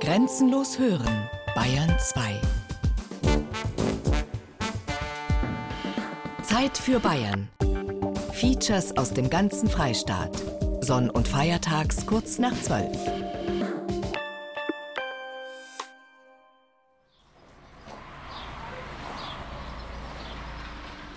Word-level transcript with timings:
Grenzenlos 0.00 0.78
hören, 0.78 1.30
Bayern 1.54 1.96
2. 1.98 2.40
Zeit 6.42 6.76
für 6.76 7.00
Bayern. 7.00 7.48
Features 8.32 8.96
aus 8.98 9.12
dem 9.12 9.30
ganzen 9.30 9.70
Freistaat. 9.70 10.30
Sonn- 10.80 11.08
und 11.08 11.26
Feiertags 11.26 12.04
kurz 12.04 12.38
nach 12.38 12.52
12. 12.60 13.25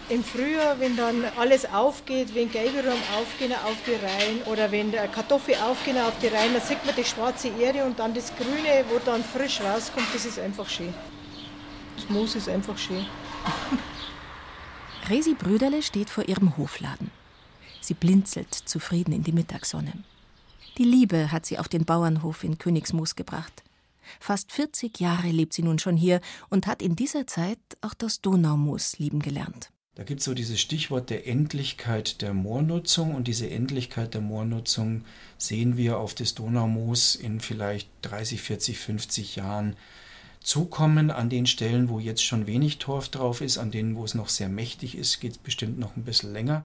Im 0.09 0.23
Frühjahr, 0.23 0.79
wenn 0.79 0.97
dann 0.97 1.23
alles 1.37 1.71
aufgeht, 1.71 2.33
wenn 2.33 2.51
Gelberum 2.51 2.97
aufgehen 3.15 3.53
auf 3.53 3.77
die 3.85 3.93
Reihen 3.93 4.41
oder 4.47 4.71
wenn 4.71 4.91
Kartoffel 4.91 5.53
aufgehen 5.55 5.99
auf 5.99 6.17
die 6.19 6.27
Reihen, 6.27 6.51
dann 6.53 6.63
sieht 6.63 6.83
man 6.83 6.95
die 6.95 7.03
schwarze 7.03 7.49
Erde 7.49 7.85
und 7.85 7.99
dann 7.99 8.15
das 8.15 8.35
Grüne, 8.35 8.85
wo 8.89 8.97
dann 9.05 9.23
frisch 9.23 9.61
rauskommt, 9.61 10.07
das 10.11 10.25
ist 10.25 10.39
einfach 10.39 10.67
schön. 10.67 10.91
Das 11.95 12.09
Moos 12.09 12.35
ist 12.35 12.49
einfach 12.49 12.75
schön. 12.75 13.05
Resi 15.09 15.35
Brüderle 15.35 15.83
steht 15.83 16.09
vor 16.09 16.27
ihrem 16.27 16.57
Hofladen. 16.57 17.11
Sie 17.79 17.93
blinzelt 17.93 18.53
zufrieden 18.53 19.11
in 19.11 19.23
die 19.23 19.31
Mittagssonne. 19.31 19.93
Die 20.79 20.85
Liebe 20.85 21.31
hat 21.31 21.45
sie 21.45 21.59
auf 21.59 21.67
den 21.67 21.85
Bauernhof 21.85 22.43
in 22.43 22.57
Königsmoos 22.57 23.15
gebracht. 23.15 23.63
Fast 24.19 24.51
40 24.53 24.99
Jahre 24.99 25.27
lebt 25.27 25.53
sie 25.53 25.61
nun 25.61 25.77
schon 25.77 25.97
hier 25.97 26.19
und 26.49 26.65
hat 26.65 26.81
in 26.81 26.95
dieser 26.95 27.27
Zeit 27.27 27.59
auch 27.81 27.93
das 27.93 28.21
Donaumoos 28.21 28.97
lieben 28.97 29.19
gelernt. 29.19 29.71
Da 29.99 30.05
gibt 30.05 30.21
es 30.21 30.25
so 30.25 30.33
dieses 30.33 30.61
Stichwort 30.61 31.09
der 31.09 31.27
Endlichkeit 31.27 32.21
der 32.21 32.33
Moornutzung 32.33 33.13
und 33.13 33.27
diese 33.27 33.49
Endlichkeit 33.49 34.13
der 34.13 34.21
Moornutzung 34.21 35.03
sehen 35.37 35.75
wir 35.75 35.97
auf 35.97 36.13
das 36.13 36.35
Donaumoos 36.35 37.15
in 37.15 37.41
vielleicht 37.41 37.89
30, 38.03 38.41
40, 38.41 38.79
50 38.79 39.35
Jahren 39.35 39.75
zukommen. 40.39 41.11
An 41.11 41.29
den 41.29 41.45
Stellen, 41.47 41.89
wo 41.89 41.99
jetzt 41.99 42.23
schon 42.23 42.47
wenig 42.47 42.77
Torf 42.77 43.09
drauf 43.09 43.41
ist, 43.41 43.57
an 43.57 43.71
denen, 43.71 43.97
wo 43.97 44.05
es 44.05 44.13
noch 44.13 44.29
sehr 44.29 44.47
mächtig 44.47 44.97
ist, 44.97 45.19
geht 45.19 45.33
es 45.33 45.37
bestimmt 45.37 45.77
noch 45.79 45.97
ein 45.97 46.05
bisschen 46.05 46.31
länger. 46.31 46.63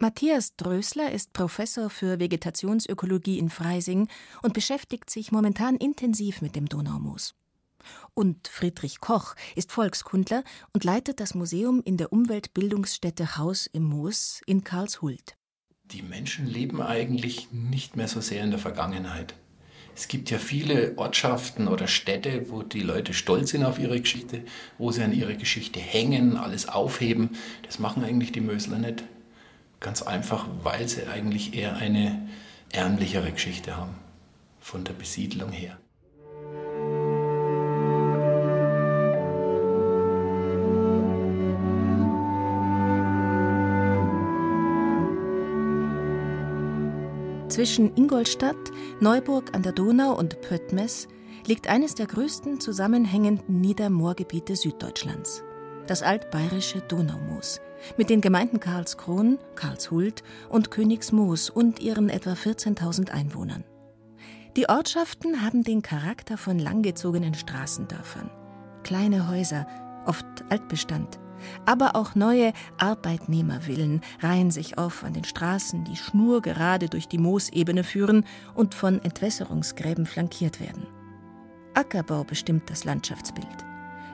Matthias 0.00 0.56
Drösler 0.56 1.12
ist 1.12 1.32
Professor 1.32 1.88
für 1.88 2.18
Vegetationsökologie 2.18 3.38
in 3.38 3.48
Freising 3.48 4.08
und 4.42 4.54
beschäftigt 4.54 5.08
sich 5.08 5.30
momentan 5.30 5.76
intensiv 5.76 6.42
mit 6.42 6.56
dem 6.56 6.68
Donaumoos. 6.68 7.32
Und 8.18 8.48
Friedrich 8.48 9.00
Koch 9.00 9.34
ist 9.56 9.72
Volkskundler 9.72 10.42
und 10.72 10.84
leitet 10.84 11.20
das 11.20 11.34
Museum 11.34 11.82
in 11.84 11.98
der 11.98 12.14
Umweltbildungsstätte 12.14 13.36
Haus 13.36 13.66
im 13.66 13.82
Moos 13.82 14.40
in 14.46 14.64
Karlshult. 14.64 15.36
Die 15.84 16.00
Menschen 16.00 16.46
leben 16.46 16.80
eigentlich 16.80 17.52
nicht 17.52 17.94
mehr 17.94 18.08
so 18.08 18.22
sehr 18.22 18.42
in 18.42 18.50
der 18.50 18.58
Vergangenheit. 18.58 19.34
Es 19.94 20.08
gibt 20.08 20.30
ja 20.30 20.38
viele 20.38 20.96
Ortschaften 20.96 21.68
oder 21.68 21.88
Städte, 21.88 22.48
wo 22.48 22.62
die 22.62 22.80
Leute 22.80 23.12
stolz 23.12 23.50
sind 23.50 23.64
auf 23.64 23.78
ihre 23.78 24.00
Geschichte, 24.00 24.42
wo 24.78 24.90
sie 24.92 25.02
an 25.02 25.12
ihre 25.12 25.36
Geschichte 25.36 25.78
hängen, 25.78 26.38
alles 26.38 26.68
aufheben. 26.68 27.36
Das 27.66 27.78
machen 27.78 28.02
eigentlich 28.02 28.32
die 28.32 28.40
Mösler 28.40 28.78
nicht. 28.78 29.04
Ganz 29.78 30.00
einfach, 30.00 30.46
weil 30.62 30.88
sie 30.88 31.06
eigentlich 31.06 31.52
eher 31.52 31.76
eine 31.76 32.30
ärmlichere 32.72 33.30
Geschichte 33.30 33.76
haben, 33.76 33.94
von 34.58 34.84
der 34.84 34.94
Besiedlung 34.94 35.52
her. 35.52 35.78
Zwischen 47.56 47.96
Ingolstadt, 47.96 48.70
Neuburg 49.00 49.54
an 49.54 49.62
der 49.62 49.72
Donau 49.72 50.12
und 50.14 50.42
Pöttmes 50.42 51.08
liegt 51.46 51.68
eines 51.68 51.94
der 51.94 52.06
größten 52.06 52.60
zusammenhängenden 52.60 53.62
Niedermoorgebiete 53.62 54.54
Süddeutschlands, 54.56 55.42
das 55.86 56.02
altbayerische 56.02 56.82
Donaumoos, 56.82 57.62
mit 57.96 58.10
den 58.10 58.20
Gemeinden 58.20 58.60
Karlskron, 58.60 59.38
Karlshult 59.54 60.22
und 60.50 60.70
Königsmoos 60.70 61.48
und 61.48 61.80
ihren 61.80 62.10
etwa 62.10 62.32
14.000 62.32 63.10
Einwohnern. 63.10 63.64
Die 64.54 64.68
Ortschaften 64.68 65.40
haben 65.40 65.64
den 65.64 65.80
Charakter 65.80 66.36
von 66.36 66.58
langgezogenen 66.58 67.32
Straßendörfern. 67.32 68.30
Kleine 68.82 69.30
Häuser, 69.30 69.66
oft 70.04 70.26
Altbestand, 70.50 71.18
aber 71.64 71.96
auch 71.96 72.14
neue 72.14 72.52
Arbeitnehmervillen 72.78 74.00
reihen 74.20 74.50
sich 74.50 74.78
auf 74.78 75.04
an 75.04 75.12
den 75.12 75.24
Straßen, 75.24 75.84
die 75.84 75.96
schnurgerade 75.96 76.88
durch 76.88 77.08
die 77.08 77.18
Moosebene 77.18 77.84
führen 77.84 78.24
und 78.54 78.74
von 78.74 79.02
Entwässerungsgräben 79.02 80.06
flankiert 80.06 80.60
werden. 80.60 80.86
Ackerbau 81.74 82.24
bestimmt 82.24 82.70
das 82.70 82.84
Landschaftsbild. 82.84 83.46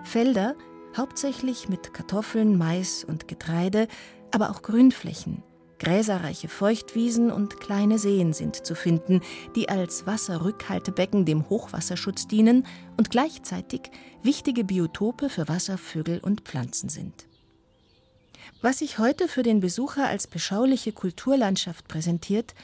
Felder, 0.04 0.54
hauptsächlich 0.96 1.68
mit 1.68 1.94
Kartoffeln, 1.94 2.58
Mais 2.58 3.04
und 3.04 3.28
Getreide, 3.28 3.86
aber 4.32 4.50
auch 4.50 4.62
Grünflächen, 4.62 5.42
Gräserreiche 5.82 6.48
Feuchtwiesen 6.48 7.32
und 7.32 7.58
kleine 7.58 7.98
Seen 7.98 8.32
sind 8.32 8.64
zu 8.64 8.76
finden, 8.76 9.20
die 9.56 9.68
als 9.68 10.06
Wasserrückhaltebecken 10.06 11.24
dem 11.24 11.48
Hochwasserschutz 11.50 12.28
dienen 12.28 12.68
und 12.96 13.10
gleichzeitig 13.10 13.90
wichtige 14.22 14.62
Biotope 14.62 15.28
für 15.28 15.48
Wasservögel 15.48 16.20
und 16.20 16.42
Pflanzen 16.42 16.88
sind. 16.88 17.26
Was 18.60 18.78
sich 18.78 19.00
heute 19.00 19.26
für 19.26 19.42
den 19.42 19.58
Besucher 19.58 20.06
als 20.06 20.28
beschauliche 20.28 20.92
Kulturlandschaft 20.92 21.88
präsentiert, 21.88 22.54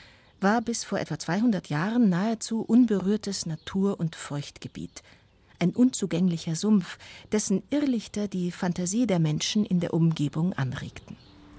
war 0.41 0.61
bis 0.61 0.85
vor 0.85 1.01
etwa 1.01 1.19
200 1.19 1.69
Jahren 1.69 2.09
nahezu 2.09 2.61
unberührtes 2.61 3.47
Natur- 3.47 3.99
und 3.99 4.15
Feuchtgebiet. 4.15 5.03
Ein 5.59 5.71
unzugänglicher 5.71 6.55
Sumpf, 6.55 6.99
dessen 7.33 7.65
Irrlichter 7.71 8.29
die 8.29 8.53
Fantasie 8.53 9.09
der 9.09 9.19
Menschen 9.19 9.65
in 9.65 9.81
der 9.81 9.93
Umgebung 9.93 10.53
anregten. 10.53 11.17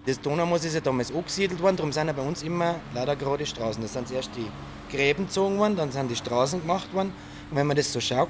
Das 0.10 0.20
Donaumoos 0.22 0.66
ist 0.66 0.74
ja 0.74 0.80
damals 0.80 1.14
angesiedelt 1.14 1.62
worden, 1.62 1.78
darum 1.78 1.92
sind 1.92 2.08
ja 2.08 2.14
bei 2.14 2.24
uns 2.24 2.42
immer 2.42 2.78
lauter 2.96 3.16
gerade 3.16 3.46
Straßen. 3.46 3.80
Da 3.80 3.88
sind 3.88 4.08
zuerst 4.08 4.32
die 4.36 4.48
Gräben 4.92 5.28
gezogen 5.28 5.60
worden, 5.60 5.76
dann 5.76 5.92
sind 5.92 6.10
die 6.10 6.16
Straßen 6.16 6.62
gemacht 6.62 6.92
worden. 6.96 7.14
Und 7.52 7.58
wenn 7.58 7.68
man 7.68 7.78
das 7.78 7.94
so 7.94 8.02
schaut, 8.02 8.30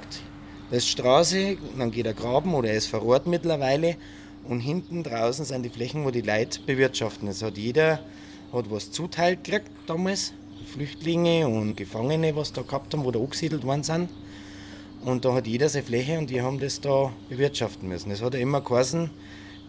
da 0.70 0.76
ist 0.76 0.90
Straße, 0.90 1.56
dann 1.78 1.90
geht 1.90 2.06
der 2.06 2.14
Graben 2.14 2.54
oder 2.54 2.68
er 2.68 2.76
ist 2.76 2.88
verrohrt 2.88 3.28
mittlerweile. 3.28 3.96
Und 4.44 4.60
hinten 4.60 5.04
draußen 5.04 5.46
sind 5.46 5.64
die 5.64 5.70
Flächen, 5.70 6.04
wo 6.04 6.12
die 6.12 6.20
Leute 6.20 6.60
bewirtschaften. 6.60 7.30
Es 7.30 7.42
hat 7.42 7.58
jeder 7.58 8.00
hat 8.52 8.70
was 8.70 8.92
zuteilt 8.92 9.46
gekriegt 9.46 9.72
damals. 9.88 10.34
Flüchtlinge 10.74 11.48
und 11.48 11.78
Gefangene, 11.78 12.36
was 12.36 12.52
da 12.52 12.62
gehabt 12.62 12.94
haben, 12.94 13.06
wo 13.06 13.12
da 13.12 13.20
angesiedelt 13.20 13.64
worden 13.64 13.84
sind. 13.84 14.10
Und 15.06 15.24
da 15.24 15.34
hat 15.34 15.48
jeder 15.48 15.70
seine 15.70 15.86
Fläche 15.86 16.18
und 16.18 16.30
die 16.30 16.42
haben 16.42 16.60
das 16.60 16.82
da 16.82 17.14
bewirtschaften 17.30 17.88
müssen. 17.88 18.12
Es 18.12 18.22
hat 18.22 18.34
ja 18.34 18.42
immer 18.42 18.60
geheißen, 18.60 19.10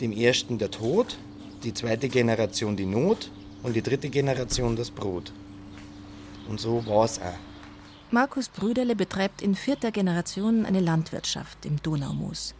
dem 0.00 0.10
ersten 0.10 0.58
der 0.58 0.72
Tod, 0.72 1.16
die 1.62 1.74
zweite 1.74 2.08
Generation 2.08 2.76
die 2.76 2.86
Not 2.86 3.30
und 3.62 3.74
die 3.74 3.82
dritte 3.82 4.08
Generation 4.08 4.76
das 4.76 4.90
Brot. 4.90 5.32
Und 6.48 6.60
so 6.60 6.84
war 6.86 7.04
es 7.04 7.20
auch. 7.20 7.38
Markus 8.10 8.48
Brüderle 8.48 8.96
betreibt 8.96 9.40
in 9.40 9.54
vierter 9.54 9.92
Generation 9.92 10.66
eine 10.66 10.80
Landwirtschaft 10.80 11.64
im 11.64 11.80
Donaumoos. 11.82 12.54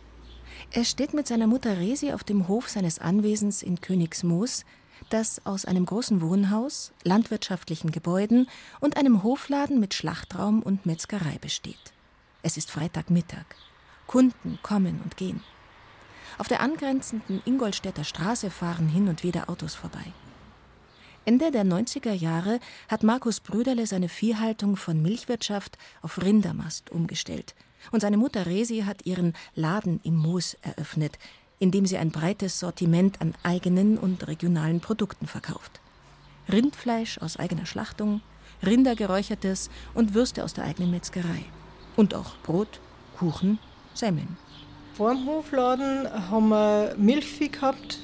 Er 0.71 0.85
steht 0.85 1.15
mit 1.15 1.27
seiner 1.27 1.49
Mutter 1.49 1.79
Resi 1.79 2.13
auf 2.13 2.23
dem 2.23 2.47
Hof 2.47 2.69
seines 2.69 3.01
Anwesens 3.01 3.63
in 3.63 3.81
Königsmoos, 3.81 4.65
das 5.09 5.45
aus 5.45 5.65
einem 5.65 5.87
großen 5.87 6.21
Wohnhaus, 6.21 6.93
landwirtschaftlichen 7.03 7.91
Gebäuden 7.91 8.49
und 8.79 8.97
einem 8.97 9.25
Hofladen 9.25 9.81
mit 9.81 9.95
Schlachtraum 9.95 10.63
und 10.63 10.87
Metzgerei 10.87 11.39
besteht. 11.41 11.93
Es 12.43 12.57
ist 12.57 12.71
Freitagmittag. 12.71 13.47
Kunden 14.07 14.59
kommen 14.63 15.01
und 15.03 15.17
gehen. 15.17 15.43
Auf 16.41 16.49
der 16.49 16.63
angrenzenden 16.63 17.43
Ingolstädter 17.45 18.03
Straße 18.03 18.51
fahren 18.51 18.89
hin 18.89 19.09
und 19.09 19.23
wieder 19.23 19.51
Autos 19.51 19.75
vorbei. 19.75 20.07
Ende 21.27 21.51
der 21.51 21.67
90er 21.67 22.15
Jahre 22.15 22.61
hat 22.89 23.03
Markus 23.03 23.41
Brüderle 23.41 23.87
seine 23.87 24.09
Viehhaltung 24.09 24.77
von 24.77 25.03
Milchwirtschaft 25.03 25.77
auf 26.01 26.23
Rindermast 26.23 26.89
umgestellt. 26.89 27.55
Und 27.91 28.01
seine 28.01 28.17
Mutter 28.17 28.47
Resi 28.47 28.85
hat 28.87 29.05
ihren 29.05 29.35
Laden 29.55 30.01
im 30.03 30.17
Moos 30.17 30.57
eröffnet, 30.63 31.19
in 31.59 31.73
dem 31.73 31.85
sie 31.85 31.99
ein 31.99 32.11
breites 32.11 32.59
Sortiment 32.59 33.21
an 33.21 33.35
eigenen 33.43 33.99
und 33.99 34.27
regionalen 34.27 34.81
Produkten 34.81 35.27
verkauft. 35.27 35.79
Rindfleisch 36.51 37.19
aus 37.19 37.37
eigener 37.37 37.67
Schlachtung, 37.67 38.23
Rindergeräuchertes 38.65 39.69
und 39.93 40.15
Würste 40.15 40.43
aus 40.43 40.55
der 40.55 40.65
eigenen 40.65 40.91
Metzgerei. 40.91 41.45
Und 41.97 42.15
auch 42.15 42.39
Brot, 42.39 42.81
Kuchen, 43.19 43.59
Semmeln. 43.93 44.39
Vor 45.01 45.15
dem 45.15 45.25
Hofladen 45.25 46.07
haben 46.31 46.51
wir 46.51 46.95
Milchvieh 46.99 47.49
gehabt 47.49 48.01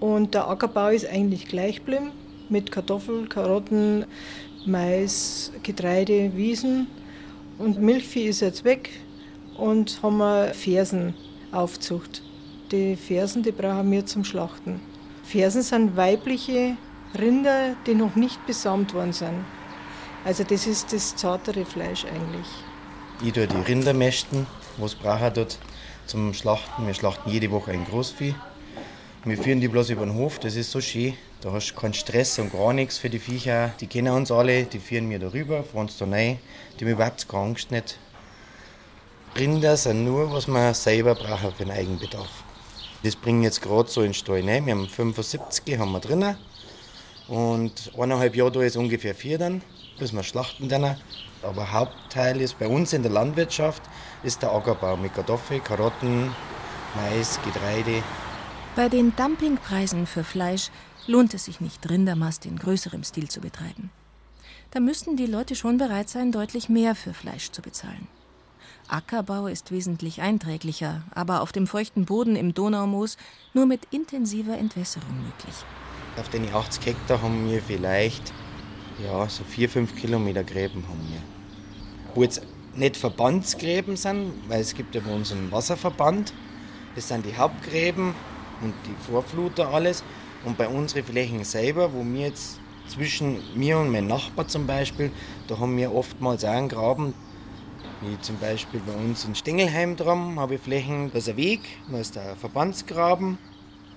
und 0.00 0.34
der 0.34 0.48
Ackerbau 0.48 0.88
ist 0.88 1.06
eigentlich 1.06 1.46
gleich 1.46 1.76
geblieben 1.76 2.10
mit 2.48 2.72
Kartoffeln, 2.72 3.28
Karotten, 3.28 4.04
Mais, 4.66 5.52
Getreide, 5.62 6.32
Wiesen. 6.34 6.88
Und 7.58 7.80
Milchvieh 7.80 8.24
ist 8.24 8.40
jetzt 8.40 8.64
weg 8.64 8.90
und 9.56 10.02
haben 10.02 10.16
wir 10.16 10.54
Fersenaufzucht. 10.54 12.24
Die 12.72 12.96
Fersen, 12.96 13.44
die 13.44 13.52
brauchen 13.52 13.88
wir 13.92 14.04
zum 14.04 14.24
Schlachten. 14.24 14.80
Fersen 15.22 15.62
sind 15.62 15.96
weibliche 15.96 16.76
Rinder, 17.16 17.76
die 17.86 17.94
noch 17.94 18.16
nicht 18.16 18.44
besamt 18.44 18.92
worden 18.92 19.12
sind. 19.12 19.44
Also 20.24 20.42
das 20.42 20.66
ist 20.66 20.92
das 20.92 21.14
zartere 21.14 21.64
Fleisch 21.64 22.04
eigentlich. 22.06 22.48
Ich 23.22 23.32
tue 23.32 23.46
die 23.46 23.72
Rinder 23.72 23.94
mästen, 23.94 24.48
was 24.78 24.96
braucht 24.96 25.36
dort 25.36 25.60
zum 26.08 26.32
Schlachten. 26.32 26.86
Wir 26.86 26.94
schlachten 26.94 27.30
jede 27.30 27.50
Woche 27.50 27.70
ein 27.70 27.84
Großvieh. 27.84 28.34
Wir 29.24 29.36
führen 29.36 29.60
die 29.60 29.68
bloß 29.68 29.90
über 29.90 30.06
den 30.06 30.14
Hof, 30.14 30.38
das 30.38 30.56
ist 30.56 30.70
so 30.70 30.80
schön. 30.80 31.14
Da 31.42 31.52
hast 31.52 31.70
du 31.70 31.74
keinen 31.74 31.92
Stress 31.92 32.38
und 32.38 32.50
gar 32.50 32.72
nichts 32.72 32.96
für 32.96 33.10
die 33.10 33.18
Viecher. 33.18 33.72
Die 33.80 33.86
kennen 33.86 34.14
uns 34.14 34.30
alle, 34.30 34.64
die 34.64 34.78
führen 34.78 35.06
mir 35.06 35.18
darüber, 35.18 35.62
fahren 35.62 35.90
da 35.98 36.04
rein. 36.06 36.38
Die 36.78 36.84
haben 36.84 36.92
überhaupt 36.92 37.28
keine 37.28 37.44
Angst 37.44 37.70
nicht. 37.70 37.98
Rinder 39.36 39.76
sind 39.76 40.04
nur, 40.04 40.32
was 40.32 40.48
man 40.48 40.72
selber 40.72 41.14
brauchen 41.14 41.52
für 41.52 41.64
den 41.64 41.72
Eigenbedarf. 41.72 42.42
Das 43.02 43.14
bringen 43.14 43.42
jetzt 43.42 43.60
gerade 43.60 43.90
so 43.90 44.00
in 44.00 44.08
den 44.08 44.14
Stall 44.14 44.48
rein. 44.48 44.64
Wir 44.64 44.74
haben 44.74 44.88
75 44.88 45.78
haben 45.78 45.92
wir 45.92 46.00
drinnen. 46.00 46.36
Und 47.28 47.92
eineinhalb 47.98 48.34
Jahre 48.34 48.52
da 48.52 48.62
ist 48.62 48.76
ungefähr 48.76 49.14
vier 49.14 49.36
dann, 49.36 49.60
bis 49.98 50.12
wir 50.12 50.22
schlachten 50.22 50.70
dann. 50.70 50.96
Aber 51.42 51.70
Hauptteil 51.70 52.40
ist 52.40 52.58
bei 52.58 52.66
uns 52.66 52.94
in 52.94 53.02
der 53.02 53.12
Landwirtschaft 53.12 53.82
ist 54.22 54.42
der 54.42 54.52
Ackerbau 54.52 54.96
mit 54.96 55.14
Kartoffeln, 55.14 55.62
Karotten, 55.62 56.30
Mais, 56.94 57.38
Getreide. 57.44 58.02
Bei 58.76 58.88
den 58.88 59.14
Dumpingpreisen 59.16 60.06
für 60.06 60.24
Fleisch 60.24 60.70
lohnt 61.06 61.34
es 61.34 61.44
sich 61.44 61.60
nicht, 61.60 61.88
Rindermast 61.88 62.46
in 62.46 62.58
größerem 62.58 63.04
Stil 63.04 63.28
zu 63.28 63.40
betreiben. 63.40 63.90
Da 64.70 64.80
müssten 64.80 65.16
die 65.16 65.26
Leute 65.26 65.54
schon 65.54 65.78
bereit 65.78 66.08
sein, 66.08 66.32
deutlich 66.32 66.68
mehr 66.68 66.94
für 66.94 67.14
Fleisch 67.14 67.50
zu 67.50 67.62
bezahlen. 67.62 68.06
Ackerbau 68.88 69.46
ist 69.46 69.70
wesentlich 69.70 70.20
einträglicher, 70.22 71.02
aber 71.14 71.42
auf 71.42 71.52
dem 71.52 71.66
feuchten 71.66 72.04
Boden 72.04 72.36
im 72.36 72.54
Donaumoos 72.54 73.16
nur 73.54 73.66
mit 73.66 73.86
intensiver 73.90 74.56
Entwässerung 74.56 75.22
möglich. 75.22 75.54
Auf 76.18 76.28
den 76.30 76.52
80 76.52 76.86
Hektar 76.86 77.22
haben 77.22 77.50
wir 77.50 77.62
vielleicht 77.62 78.32
ja, 79.04 79.28
so 79.28 79.44
4, 79.44 79.68
5 79.68 79.96
Kilometer 79.96 80.42
Gräben 80.42 80.84
haben 80.88 81.06
wir. 81.10 81.22
Wo 82.14 82.22
jetzt 82.22 82.42
nicht 82.78 82.96
Verbandsgräben 82.96 83.96
sind, 83.96 84.32
weil 84.48 84.60
es 84.60 84.74
gibt 84.74 84.94
ja 84.94 85.00
bei 85.04 85.12
uns 85.12 85.32
einen 85.32 85.50
Wasserverband. 85.52 86.32
Das 86.94 87.08
sind 87.08 87.26
die 87.26 87.36
Hauptgräben 87.36 88.14
und 88.62 88.74
die 88.86 89.10
Vorfluter 89.10 89.68
alles. 89.68 90.02
Und 90.44 90.56
bei 90.56 90.68
unseren 90.68 91.04
Flächen 91.04 91.44
selber, 91.44 91.92
wo 91.92 92.04
wir 92.04 92.26
jetzt 92.28 92.58
zwischen 92.88 93.38
mir 93.54 93.78
und 93.78 93.90
meinem 93.90 94.06
Nachbar 94.06 94.48
zum 94.48 94.66
Beispiel, 94.66 95.10
da 95.46 95.58
haben 95.58 95.76
wir 95.76 95.94
oftmals 95.94 96.44
auch 96.44 96.50
einen 96.50 96.68
Graben. 96.68 97.14
Wie 98.00 98.18
zum 98.20 98.38
Beispiel 98.38 98.80
bei 98.86 98.94
uns 98.94 99.24
in 99.24 99.34
Stengelheim 99.34 99.96
dran 99.96 100.38
habe 100.38 100.54
ich 100.54 100.60
Flächen, 100.60 101.10
da 101.10 101.18
ist 101.18 101.28
ein 101.28 101.36
Weg, 101.36 101.60
da 101.90 101.98
ist 101.98 102.14
der 102.14 102.36
Verbandsgraben 102.36 103.38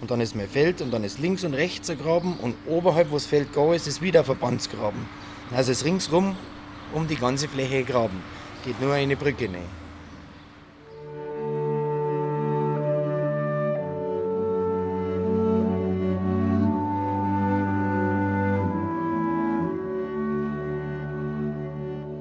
und 0.02 0.10
dann 0.10 0.20
ist 0.22 0.36
mein 0.36 0.50
Feld 0.50 0.82
und 0.82 0.92
dann 0.92 1.04
ist 1.04 1.20
links 1.20 1.44
und 1.44 1.54
rechts 1.54 1.90
ein 1.92 2.00
Graben 2.00 2.34
und 2.42 2.56
oberhalb, 2.68 3.12
wo 3.12 3.16
das 3.16 3.28
Feld 3.28 3.54
gar 3.54 3.76
ist, 3.76 3.88
ist 3.88 4.02
wieder 4.02 4.22
ein 4.22 4.26
Verbandsgraben. 4.26 5.06
Also 5.52 5.72
ist 5.72 5.86
ringsrum 5.86 6.36
um 6.94 7.08
die 7.08 7.16
ganze 7.16 7.48
Fläche 7.48 7.84
graben. 7.84 8.22
Geht 8.64 8.80
nur 8.80 8.94
eine 8.94 9.16
Brücke 9.16 9.46
rein. 9.46 9.82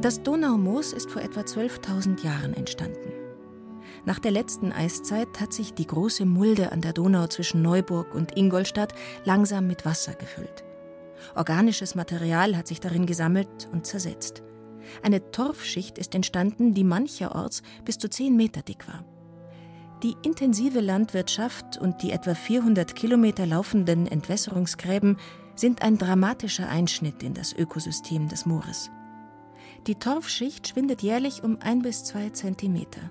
Das 0.01 0.23
Donaumoos 0.23 0.95
ist 0.95 1.11
vor 1.11 1.21
etwa 1.21 1.43
12.000 1.43 2.25
Jahren 2.25 2.55
entstanden. 2.55 3.13
Nach 4.07 4.19
der 4.19 4.31
letzten 4.31 4.73
Eiszeit 4.73 5.29
hat 5.39 5.53
sich 5.53 5.75
die 5.75 5.87
große 5.87 6.25
Mulde 6.25 6.73
an 6.73 6.81
der 6.81 6.95
Donau 6.95 7.27
zwischen 7.27 7.61
Neuburg 7.61 8.15
und 8.15 8.35
Ingolstadt 8.35 8.95
langsam 9.25 9.67
mit 9.67 9.85
Wasser 9.85 10.15
gefüllt. 10.15 10.65
Organisches 11.37 11.95
Material 11.95 12.57
hat 12.57 12.67
sich 12.67 12.81
darin 12.81 13.05
gesammelt 13.05 13.69
und 13.73 13.87
zersetzt. 13.87 14.43
Eine 15.03 15.31
Torfschicht 15.31 15.99
ist 15.99 16.15
entstanden, 16.15 16.75
die 16.75 16.85
mancherorts 16.85 17.63
bis 17.85 17.99
zu 17.99 18.09
10 18.09 18.37
Meter 18.37 18.63
dick 18.63 18.87
war. 18.89 19.05
Die 20.03 20.17
intensive 20.23 20.81
Landwirtschaft 20.81 21.77
und 21.79 22.03
die 22.03 22.11
etwa 22.11 22.35
400 22.35 22.95
Kilometer 22.95 23.45
laufenden 23.47 24.07
Entwässerungsgräben 24.07 25.19
sind 25.57 25.83
ein 25.83 25.99
dramatischer 25.99 26.69
Einschnitt 26.69 27.23
in 27.23 27.35
das 27.35 27.53
Ökosystem 27.53 28.29
des 28.29 28.47
Moores. 28.47 28.91
Die 29.87 29.95
Torfschicht 29.95 30.69
schwindet 30.69 31.03
jährlich 31.03 31.43
um 31.43 31.59
ein 31.61 31.83
bis 31.83 32.05
zwei 32.05 32.31
Zentimeter. 32.31 33.11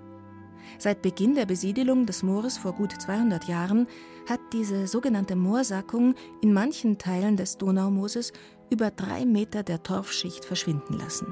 Seit 0.77 1.01
Beginn 1.01 1.35
der 1.35 1.45
Besiedelung 1.45 2.05
des 2.05 2.23
Moores 2.23 2.57
vor 2.57 2.73
gut 2.73 2.93
200 2.99 3.45
Jahren 3.45 3.87
hat 4.27 4.39
diese 4.53 4.87
sogenannte 4.87 5.35
Moorsackung 5.35 6.15
in 6.41 6.53
manchen 6.53 6.97
Teilen 6.97 7.37
des 7.37 7.57
Donaumooses 7.57 8.33
über 8.69 8.91
drei 8.91 9.25
Meter 9.25 9.63
der 9.63 9.83
Torfschicht 9.83 10.45
verschwinden 10.45 10.97
lassen. 10.97 11.27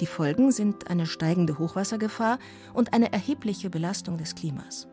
Die 0.00 0.06
Folgen 0.06 0.52
sind 0.52 0.90
eine 0.90 1.06
steigende 1.06 1.58
Hochwassergefahr 1.58 2.38
und 2.74 2.92
eine 2.92 3.12
erhebliche 3.12 3.70
Belastung 3.70 4.18
des 4.18 4.34
Klimas. 4.34 4.88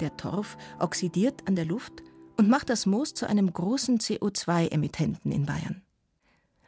Der 0.00 0.16
Torf 0.16 0.56
oxidiert 0.78 1.46
an 1.46 1.56
der 1.56 1.64
Luft 1.64 2.02
und 2.36 2.48
macht 2.48 2.70
das 2.70 2.86
Moos 2.86 3.14
zu 3.14 3.28
einem 3.28 3.52
großen 3.52 3.98
CO2-Emittenten 3.98 5.32
in 5.32 5.46
Bayern. 5.46 5.82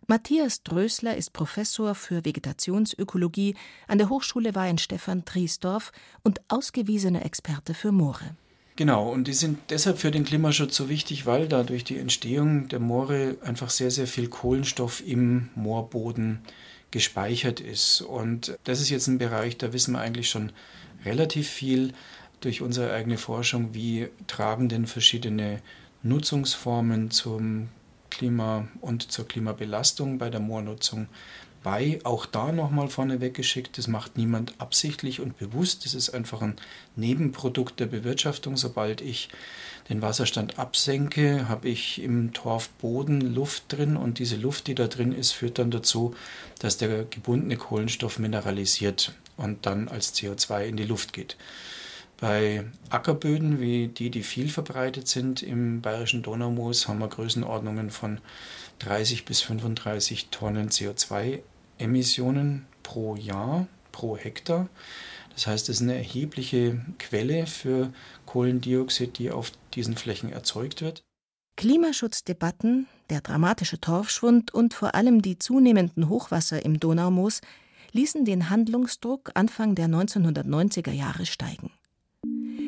Matthias 0.07 0.63
Drösler 0.63 1.17
ist 1.17 1.33
Professor 1.33 1.95
für 1.95 2.25
Vegetationsökologie 2.25 3.55
an 3.89 3.97
der 3.97 4.11
Hochschule 4.11 4.55
Weihenstephan-Triesdorf 4.55 5.93
und 6.23 6.41
ausgewiesener 6.49 7.25
Experte 7.25 7.73
für 7.73 7.91
Moore. 7.91 8.37
Genau, 8.77 9.09
und 9.11 9.29
die 9.29 9.35
sind 9.35 9.59
deshalb 9.71 9.99
für 9.99 10.11
den 10.11 10.25
Klimaschutz 10.25 10.77
so 10.77 10.89
wichtig, 10.89 11.27
weil 11.27 11.49
da 11.49 11.63
durch 11.63 11.85
die 11.85 11.97
Entstehung 11.97 12.69
der 12.69 12.81
Moore 12.81 13.39
einfach 13.43 13.71
sehr, 13.71 13.91
sehr 13.91 14.09
viel 14.09 14.29
Kohlenstoff 14.29 15.03
im 15.07 15.49
Moorboden 15.55 16.41
gespeichert 16.95 17.59
ist. 17.59 18.03
Und 18.03 18.57
das 18.63 18.81
ist 18.81 18.89
jetzt 18.89 19.09
ein 19.09 19.19
Bereich, 19.19 19.59
da 19.59 19.73
wissen 19.73 19.95
wir 19.95 20.01
eigentlich 20.01 20.31
schon 20.31 20.53
relativ 21.05 21.49
viel 21.49 21.93
durch 22.41 22.63
unsere 22.63 22.93
eigene 22.93 23.19
Forschung, 23.19 23.75
wie 23.75 24.09
tragen 24.29 24.69
denn 24.69 24.87
verschiedene 24.87 25.61
Nutzungsformen 26.05 27.11
zum 27.11 27.69
Klima 28.11 28.69
und 28.81 29.11
zur 29.11 29.27
Klimabelastung 29.27 30.19
bei 30.19 30.31
der 30.31 30.39
Moornutzung 30.39 31.09
bei. 31.65 31.99
Auch 32.05 32.27
da 32.27 32.53
nochmal 32.53 32.87
vorne 32.87 33.21
weggeschickt, 33.21 33.77
das 33.77 33.89
macht 33.89 34.17
niemand 34.17 34.55
absichtlich 34.59 35.21
und 35.21 35.37
bewusst. 35.37 35.85
Das 35.85 35.95
ist 35.95 36.11
einfach 36.11 36.43
ein 36.43 36.55
Nebenprodukt 36.95 37.81
der 37.81 37.87
Bewirtschaftung. 37.87 38.57
Sobald 38.57 39.01
ich 39.01 39.31
den 39.89 40.01
Wasserstand 40.01 40.61
absenke, 40.61 41.49
habe 41.49 41.69
ich 41.69 42.01
im 42.01 42.33
Torfboden 42.33 43.35
Luft 43.35 43.65
drin 43.69 43.97
und 43.97 44.21
diese 44.21 44.37
Luft, 44.37 44.69
die 44.69 44.77
da 44.77 44.87
drin 44.87 45.11
ist, 45.11 45.33
führt 45.33 45.59
dann 45.59 45.73
dazu, 45.73 46.15
dass 46.61 46.77
der 46.77 47.05
gebundene 47.05 47.57
Kohlenstoff 47.57 48.21
mineralisiert 48.21 49.13
und 49.37 49.67
dann 49.67 49.89
als 49.89 50.15
CO2 50.15 50.67
in 50.67 50.77
die 50.77 50.85
Luft 50.85 51.13
geht. 51.13 51.37
Bei 52.21 52.65
Ackerböden 52.91 53.61
wie 53.61 53.89
die, 53.89 54.11
die 54.11 54.23
viel 54.23 54.49
verbreitet 54.49 55.09
sind 55.09 55.43
im 55.43 55.81
bayerischen 55.81 56.23
Donaumoos, 56.23 56.87
haben 56.87 57.01
wir 57.01 57.09
Größenordnungen 57.09 57.91
von 57.91 58.21
30 58.79 59.25
bis 59.25 59.41
35 59.41 60.29
Tonnen 60.31 60.71
CO2-Emissionen 61.79 62.67
pro 62.83 63.17
Jahr, 63.17 63.67
pro 63.93 64.17
Hektar. 64.17 64.69
Das 65.35 65.47
heißt, 65.47 65.69
es 65.69 65.77
ist 65.77 65.83
eine 65.83 65.97
erhebliche 65.97 66.81
Quelle 66.99 67.47
für 67.47 67.93
Kohlendioxid, 68.27 69.19
die 69.19 69.31
auf 69.31 69.53
diesen 69.75 69.97
Flächen 69.97 70.31
erzeugt 70.33 70.81
wird. 70.81 71.03
Klimaschutzdebatten, 71.57 72.87
der 73.11 73.21
dramatische 73.21 73.81
Torfschwund 73.81 74.53
und 74.53 74.75
vor 74.75 74.95
allem 74.95 75.23
die 75.23 75.39
zunehmenden 75.39 76.09
Hochwasser 76.09 76.65
im 76.65 76.81
Donaumoos 76.81 77.41
ließen 77.93 78.25
den 78.25 78.51
Handlungsdruck 78.51 79.31
Anfang 79.35 79.77
der 79.77 79.87
1990er 79.87 80.91
Jahre 80.91 81.27
steigen. 81.27 81.71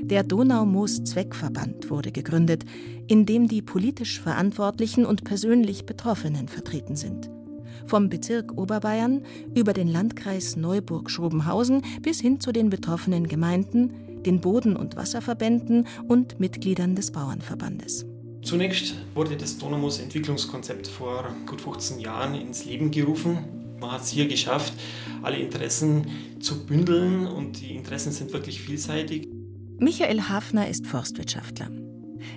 Der 0.02 0.22
Donaumoos-Zweckverband 0.22 1.90
wurde 1.90 2.12
gegründet, 2.12 2.64
in 3.08 3.26
dem 3.26 3.48
die 3.48 3.62
politisch 3.62 4.20
Verantwortlichen 4.20 5.04
und 5.04 5.24
persönlich 5.24 5.84
Betroffenen 5.84 6.46
vertreten 6.46 6.94
sind. 6.94 7.28
Vom 7.86 8.08
Bezirk 8.08 8.56
Oberbayern 8.58 9.22
über 9.54 9.72
den 9.72 9.88
Landkreis 9.88 10.56
Neuburg-Schrobenhausen 10.56 11.82
bis 12.02 12.20
hin 12.20 12.40
zu 12.40 12.52
den 12.52 12.68
betroffenen 12.68 13.28
Gemeinden, 13.28 14.22
den 14.24 14.40
Boden- 14.40 14.76
und 14.76 14.96
Wasserverbänden 14.96 15.86
und 16.08 16.40
Mitgliedern 16.40 16.96
des 16.96 17.12
Bauernverbandes. 17.12 18.04
Zunächst 18.42 18.94
wurde 19.14 19.36
das 19.36 19.58
Donaumoos 19.58 19.98
Entwicklungskonzept 19.98 20.86
vor 20.86 21.24
gut 21.46 21.60
15 21.60 22.00
Jahren 22.00 22.34
ins 22.34 22.64
Leben 22.64 22.90
gerufen. 22.90 23.38
Man 23.80 23.92
hat 23.92 24.02
es 24.02 24.10
hier 24.10 24.26
geschafft, 24.26 24.72
alle 25.22 25.38
Interessen 25.38 26.06
zu 26.40 26.64
bündeln 26.66 27.26
und 27.26 27.60
die 27.60 27.74
Interessen 27.74 28.12
sind 28.12 28.32
wirklich 28.32 28.60
vielseitig. 28.60 29.28
Michael 29.78 30.22
Hafner 30.22 30.68
ist 30.68 30.86
Forstwirtschaftler. 30.86 31.70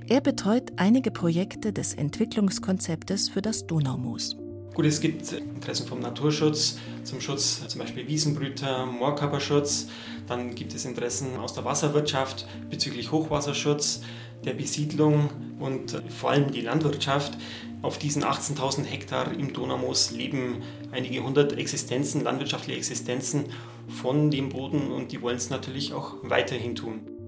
Er 0.08 0.22
betreut 0.22 0.72
einige 0.76 1.12
Projekte 1.12 1.72
des 1.72 1.94
Entwicklungskonzeptes 1.94 3.30
für 3.30 3.42
das 3.42 3.66
Donaumoos. 3.66 4.36
Gut, 4.80 4.86
es 4.86 5.02
gibt 5.02 5.34
Interessen 5.34 5.86
vom 5.88 6.00
Naturschutz, 6.00 6.78
zum 7.04 7.20
Schutz 7.20 7.68
zum 7.68 7.82
Beispiel 7.82 8.08
Wiesenbrüter, 8.08 8.86
Moorkörperschutz. 8.86 9.90
Dann 10.26 10.56
gibt 10.56 10.74
es 10.74 10.86
Interessen 10.86 11.36
aus 11.36 11.54
der 11.54 11.66
Wasserwirtschaft 11.66 12.48
bezüglich 12.70 13.12
Hochwasserschutz, 13.12 14.04
der 14.46 14.54
Besiedlung 14.54 15.32
und 15.60 16.02
vor 16.08 16.32
allem 16.32 16.52
die 16.52 16.62
Landwirtschaft. 16.62 17.38
Auf 17.82 17.98
diesen 17.98 18.24
18.000 18.24 18.86
Hektar 18.86 19.34
im 19.34 19.52
Donaumoos 19.52 20.12
leben 20.12 20.64
einige 20.94 21.22
hundert 21.26 21.58
Existenzen, 21.58 22.24
landwirtschaftliche 22.24 22.78
Existenzen 22.78 23.48
von 23.90 24.32
dem 24.32 24.48
Boden 24.48 24.94
und 24.94 25.12
die 25.12 25.22
wollen 25.22 25.36
es 25.36 25.50
natürlich 25.50 25.92
auch 25.92 26.16
weiterhin 26.24 26.76
tun. 26.76 27.19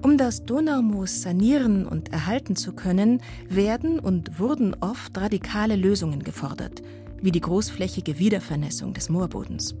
Um 0.00 0.16
das 0.16 0.44
Donaumoos 0.44 1.22
sanieren 1.22 1.86
und 1.86 2.12
erhalten 2.12 2.54
zu 2.54 2.72
können, 2.72 3.20
werden 3.48 3.98
und 3.98 4.38
wurden 4.38 4.76
oft 4.80 5.16
radikale 5.18 5.74
Lösungen 5.74 6.22
gefordert, 6.22 6.82
wie 7.20 7.32
die 7.32 7.40
großflächige 7.40 8.18
Wiedervernässung 8.18 8.94
des 8.94 9.08
Moorbodens. 9.08 9.74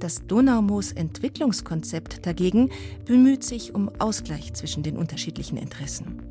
Das 0.00 0.26
Donaumoos 0.26 0.92
Entwicklungskonzept 0.92 2.26
dagegen 2.26 2.70
bemüht 3.04 3.44
sich 3.44 3.74
um 3.74 3.88
Ausgleich 3.98 4.52
zwischen 4.54 4.82
den 4.82 4.96
unterschiedlichen 4.96 5.58
Interessen. 5.58 6.22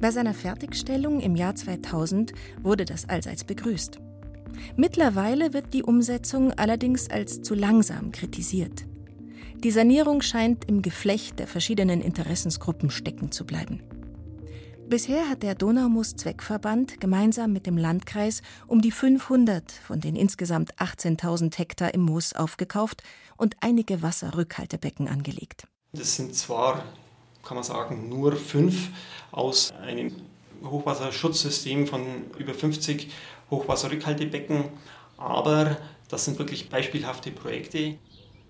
Bei 0.00 0.10
seiner 0.10 0.34
Fertigstellung 0.34 1.20
im 1.20 1.36
Jahr 1.36 1.54
2000 1.54 2.32
wurde 2.62 2.84
das 2.84 3.08
allseits 3.08 3.44
begrüßt. 3.44 4.00
Mittlerweile 4.76 5.52
wird 5.52 5.72
die 5.72 5.84
Umsetzung 5.84 6.52
allerdings 6.52 7.08
als 7.08 7.42
zu 7.42 7.54
langsam 7.54 8.10
kritisiert. 8.10 8.86
Die 9.62 9.70
Sanierung 9.70 10.22
scheint 10.22 10.64
im 10.64 10.82
Geflecht 10.82 11.38
der 11.38 11.46
verschiedenen 11.46 12.00
Interessensgruppen 12.00 12.90
stecken 12.90 13.30
zu 13.30 13.46
bleiben. 13.46 13.80
Bisher 14.88 15.28
hat 15.28 15.44
der 15.44 15.54
Donaumoos-Zweckverband 15.54 17.00
gemeinsam 17.00 17.52
mit 17.52 17.66
dem 17.66 17.76
Landkreis 17.78 18.42
um 18.66 18.82
die 18.82 18.90
500 18.90 19.70
von 19.70 20.00
den 20.00 20.16
insgesamt 20.16 20.74
18.000 20.78 21.56
Hektar 21.56 21.94
im 21.94 22.00
Moos 22.00 22.32
aufgekauft 22.32 23.04
und 23.36 23.54
einige 23.60 24.02
Wasserrückhaltebecken 24.02 25.06
angelegt. 25.06 25.68
Das 25.92 26.16
sind 26.16 26.34
zwar, 26.34 26.82
kann 27.44 27.54
man 27.54 27.62
sagen, 27.62 28.08
nur 28.08 28.34
fünf 28.34 28.88
aus 29.30 29.72
einem 29.80 30.10
Hochwasserschutzsystem 30.64 31.86
von 31.86 32.02
über 32.36 32.52
50 32.52 33.12
Hochwasserrückhaltebecken, 33.48 34.64
aber 35.18 35.76
das 36.08 36.24
sind 36.24 36.40
wirklich 36.40 36.68
beispielhafte 36.68 37.30
Projekte. 37.30 37.94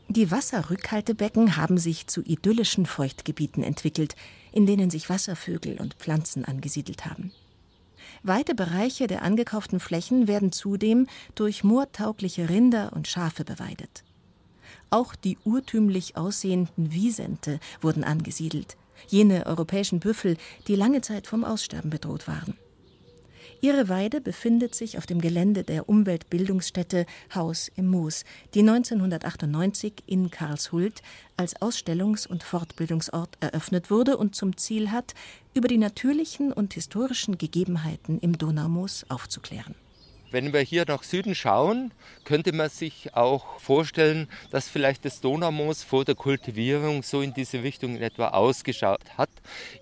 Die 0.09 0.30
Wasserrückhaltebecken 0.30 1.56
haben 1.56 1.78
sich 1.78 2.06
zu 2.06 2.23
idyllischen 2.23 2.87
Feuchtgebieten 2.87 3.62
entwickelt, 3.62 4.14
in 4.52 4.66
denen 4.66 4.90
sich 4.90 5.09
Wasservögel 5.09 5.80
und 5.80 5.94
Pflanzen 5.94 6.44
angesiedelt 6.44 7.06
haben. 7.06 7.32
Weite 8.23 8.54
Bereiche 8.54 9.06
der 9.06 9.23
angekauften 9.23 9.80
Flächen 9.80 10.28
werden 10.28 10.52
zudem 10.52 11.06
durch 11.35 11.64
moortaugliche 11.64 12.49
Rinder 12.49 12.92
und 12.92 13.09
Schafe 13.09 13.44
beweidet. 13.44 14.04
Auch 14.90 15.14
die 15.14 15.38
urtümlich 15.44 16.16
aussehenden 16.16 16.92
Wiesente 16.92 17.59
wurden 17.80 18.04
angesiedelt, 18.04 18.76
jene 19.09 19.47
europäischen 19.47 20.00
Büffel, 20.00 20.37
die 20.68 20.76
lange 20.76 21.00
Zeit 21.00 21.26
vom 21.26 21.44
Aussterben 21.44 21.90
bedroht 21.90 22.28
waren. 22.28 22.56
Ihre 23.64 23.88
Weide 23.88 24.21
befindet 24.21 24.75
sich 24.75 24.99
auf 24.99 25.07
dem 25.07 25.21
Gelände 25.21 25.62
der 25.62 25.88
Umweltbildungsstätte 25.88 27.07
Haus 27.33 27.71
im 27.76 27.87
Moos, 27.87 28.25
die 28.54 28.61
1998 28.69 30.02
in 30.07 30.33
Karlshult 30.33 31.00
als 31.37 31.54
Ausstellungs- 31.62 32.26
und 32.26 32.42
Fortbildungsort 32.42 33.38
eröffnet 33.38 33.88
wurde 33.88 34.16
und 34.16 34.35
zum 34.35 34.57
Ziel 34.57 34.90
hat, 34.90 35.14
über 35.54 35.69
die 35.69 35.78
natürlichen 35.78 36.52
und 36.52 36.75
historischen 36.75 37.38
Gegebenheiten 37.38 38.19
im 38.19 38.37
Donaumoos 38.37 39.07
aufzuklären. 39.09 39.76
Wenn 40.33 40.55
wir 40.55 40.61
hier 40.61 40.87
nach 40.89 41.03
Süden 41.03 41.35
schauen, 41.35 41.93
könnte 42.25 42.53
man 42.53 42.71
sich 42.71 43.15
auch 43.15 43.61
vorstellen, 43.61 44.29
dass 44.51 44.67
vielleicht 44.67 45.05
das 45.05 45.21
Donaumoos 45.21 45.83
vor 45.83 46.07
der 46.07 46.15
Kultivierung 46.15 47.03
so 47.03 47.21
in 47.21 47.35
diese 47.35 47.62
Richtung 47.62 47.97
in 47.97 48.03
etwa 48.03 48.29
ausgeschaut 48.29 49.05
hat. 49.19 49.29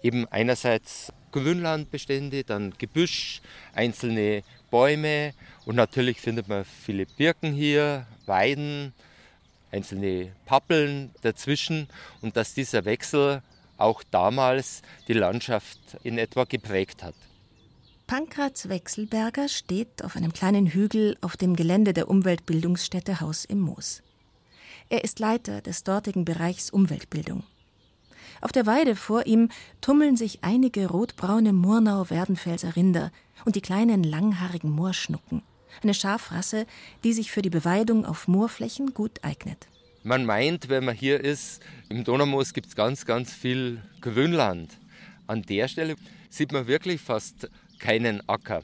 Eben 0.03 0.27
einerseits 0.27 1.13
Grünlandbestände, 1.31 2.43
dann 2.43 2.75
Gebüsch, 2.79 3.43
einzelne 3.75 4.43
Bäume 4.73 5.35
und 5.67 5.77
natürlich 5.77 6.21
findet 6.21 6.49
man 6.49 6.65
viele 6.65 7.07
Birken 7.07 7.53
hier, 7.53 8.09
Weiden, 8.27 8.93
einzelne 9.71 10.33
Pappeln 10.47 11.13
dazwischen 11.23 11.87
und 12.23 12.37
dass 12.37 12.55
dieser 12.55 12.85
Wechsel 12.85 13.41
auch 13.77 14.03
damals 14.11 14.83
die 15.07 15.13
Landschaft 15.13 15.79
in 16.03 16.19
etwa 16.19 16.43
geprägt 16.43 17.05
hat. 17.05 17.15
Pankraz 18.11 18.69
Wechselberger 18.69 19.49
steht 19.49 20.03
auf 20.03 20.17
einem 20.17 20.33
kleinen 20.33 20.67
Hügel 20.67 21.17
auf 21.21 21.37
dem 21.37 21.55
Gelände 21.55 21.93
der 21.93 22.11
Umweltbildungsstätte 22.11 23.21
Haus 23.21 23.45
im 23.45 23.61
Moos. 23.61 24.03
Er 24.89 25.05
ist 25.05 25.21
Leiter 25.21 25.61
des 25.61 25.85
dortigen 25.85 26.25
Bereichs 26.25 26.71
Umweltbildung. 26.71 27.45
Auf 28.41 28.51
der 28.51 28.67
Weide 28.67 28.97
vor 28.97 29.27
ihm 29.27 29.49
tummeln 29.81 30.17
sich 30.17 30.41
einige 30.43 30.89
rotbraune 30.89 31.53
Murnau-Werdenfelser 31.53 32.75
Rinder 32.75 33.13
und 33.45 33.55
die 33.55 33.61
kleinen 33.61 34.03
langhaarigen 34.03 34.73
Moorschnucken, 34.73 35.45
eine 35.85 35.95
Schafrasse, 35.95 36.67
die 37.05 37.13
sich 37.13 37.31
für 37.31 37.43
die 37.43 37.49
Beweidung 37.49 38.05
auf 38.05 38.27
Moorflächen 38.27 38.93
gut 38.93 39.23
eignet. 39.23 39.69
Man 40.03 40.27
meint, 40.27 40.69
wenn 40.69 40.85
man 40.85 40.97
hier 40.97 41.21
ist, 41.21 41.63
im 41.89 42.03
Donaumoos 42.03 42.55
gibt 42.55 42.67
es 42.67 42.75
ganz, 42.75 43.07
ganz 43.07 43.33
viel 43.33 43.81
Grünland. 44.01 44.79
An 45.29 45.43
der 45.43 45.69
Stelle 45.69 45.95
sieht 46.29 46.51
man 46.51 46.67
wirklich 46.67 47.01
fast 47.01 47.49
keinen 47.81 48.27
Acker. 48.29 48.63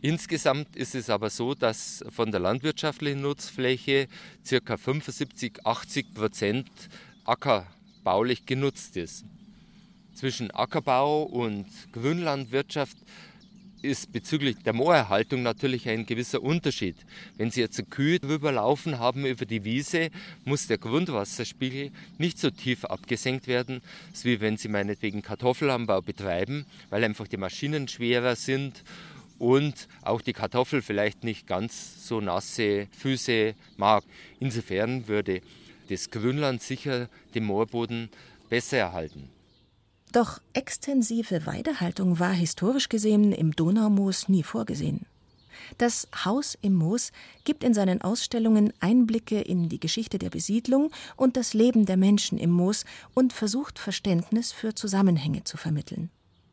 Insgesamt 0.00 0.76
ist 0.76 0.94
es 0.94 1.10
aber 1.10 1.30
so, 1.30 1.54
dass 1.54 2.04
von 2.10 2.30
der 2.30 2.40
landwirtschaftlichen 2.40 3.20
Nutzfläche 3.20 4.08
ca. 4.48 4.76
75, 4.76 5.66
80 5.66 6.14
Prozent 6.14 6.70
Acker 7.24 7.66
baulich 8.04 8.46
genutzt 8.46 8.96
ist. 8.96 9.24
Zwischen 10.14 10.50
Ackerbau 10.52 11.24
und 11.24 11.66
Grünlandwirtschaft 11.92 12.96
ist 13.86 14.12
bezüglich 14.12 14.56
der 14.64 14.72
Moorerhaltung 14.72 15.42
natürlich 15.42 15.88
ein 15.88 16.04
gewisser 16.04 16.42
Unterschied. 16.42 16.96
Wenn 17.36 17.50
Sie 17.50 17.60
jetzt 17.60 17.90
Kühe 17.90 18.18
drüber 18.18 18.52
laufen 18.52 18.98
haben 18.98 19.24
über 19.24 19.46
die 19.46 19.64
Wiese, 19.64 20.10
muss 20.44 20.66
der 20.66 20.78
Grundwasserspiegel 20.78 21.92
nicht 22.18 22.38
so 22.38 22.50
tief 22.50 22.84
abgesenkt 22.84 23.46
werden, 23.46 23.80
wie 24.22 24.40
wenn 24.40 24.56
Sie 24.56 24.68
meinetwegen 24.68 25.22
Kartoffelanbau 25.22 26.02
betreiben, 26.02 26.66
weil 26.90 27.04
einfach 27.04 27.28
die 27.28 27.36
Maschinen 27.36 27.88
schwerer 27.88 28.36
sind 28.36 28.82
und 29.38 29.88
auch 30.02 30.20
die 30.20 30.32
Kartoffel 30.32 30.82
vielleicht 30.82 31.24
nicht 31.24 31.46
ganz 31.46 32.06
so 32.06 32.20
nasse 32.20 32.88
Füße 32.98 33.54
mag. 33.76 34.04
Insofern 34.40 35.06
würde 35.08 35.40
das 35.88 36.10
Grünland 36.10 36.62
sicher 36.62 37.08
den 37.34 37.44
Moorboden 37.44 38.10
besser 38.48 38.78
erhalten. 38.78 39.35
Doch 40.12 40.40
extensive 40.52 41.46
Weidehaltung 41.46 42.18
war 42.18 42.32
historisch 42.32 42.88
gesehen 42.88 43.32
im 43.32 43.54
Donaumoos 43.54 44.28
nie 44.28 44.42
vorgesehen. 44.42 45.06
Das 45.78 46.08
Haus 46.24 46.56
im 46.62 46.74
Moos 46.74 47.12
gibt 47.44 47.64
in 47.64 47.74
seinen 47.74 48.00
Ausstellungen 48.00 48.72
Einblicke 48.80 49.40
in 49.40 49.68
die 49.68 49.80
Geschichte 49.80 50.18
der 50.18 50.30
Besiedlung 50.30 50.90
und 51.16 51.36
das 51.36 51.54
Leben 51.54 51.86
der 51.86 51.96
Menschen 51.96 52.38
im 52.38 52.50
Moos 52.50 52.84
und 53.14 53.32
versucht 53.32 53.78
Verständnis 53.78 54.52
für 54.52 54.74
Zusammenhänge 54.74 55.44
zu 55.44 55.56
vermitteln. 55.56 56.10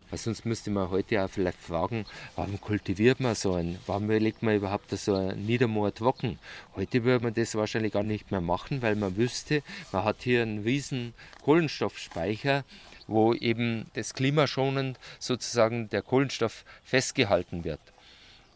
Weil 0.10 0.19
sonst 0.19 0.45
müsste 0.45 0.69
man 0.69 0.91
heute 0.91 1.24
auch 1.25 1.29
vielleicht 1.29 1.60
fragen, 1.60 2.05
warum 2.36 2.62
kultiviert 2.62 3.19
man 3.19 3.33
so 3.33 3.53
ein, 3.53 3.79
warum 3.88 4.12
legt 4.12 4.43
man 4.43 4.55
überhaupt 4.55 4.91
so 4.91 5.15
ein 5.15 5.43
Niedermoor 5.43 5.91
trocken? 5.91 6.38
Heute 6.75 7.03
würde 7.03 7.24
man 7.24 7.33
das 7.33 7.55
wahrscheinlich 7.55 7.93
gar 7.93 8.03
nicht 8.03 8.29
mehr 8.29 8.39
machen, 8.39 8.83
weil 8.83 8.95
man 8.95 9.17
wüsste, 9.17 9.63
man 9.91 10.03
hat 10.03 10.17
hier 10.22 10.43
einen 10.43 10.60
riesen 10.60 11.15
Kohlenstoffspeicher, 11.41 12.63
wo 13.07 13.33
eben 13.33 13.86
das 13.93 14.13
klimaschonend 14.13 15.00
sozusagen 15.19 15.89
der 15.89 16.01
Kohlenstoff 16.01 16.65
festgehalten 16.83 17.63
wird. 17.63 17.81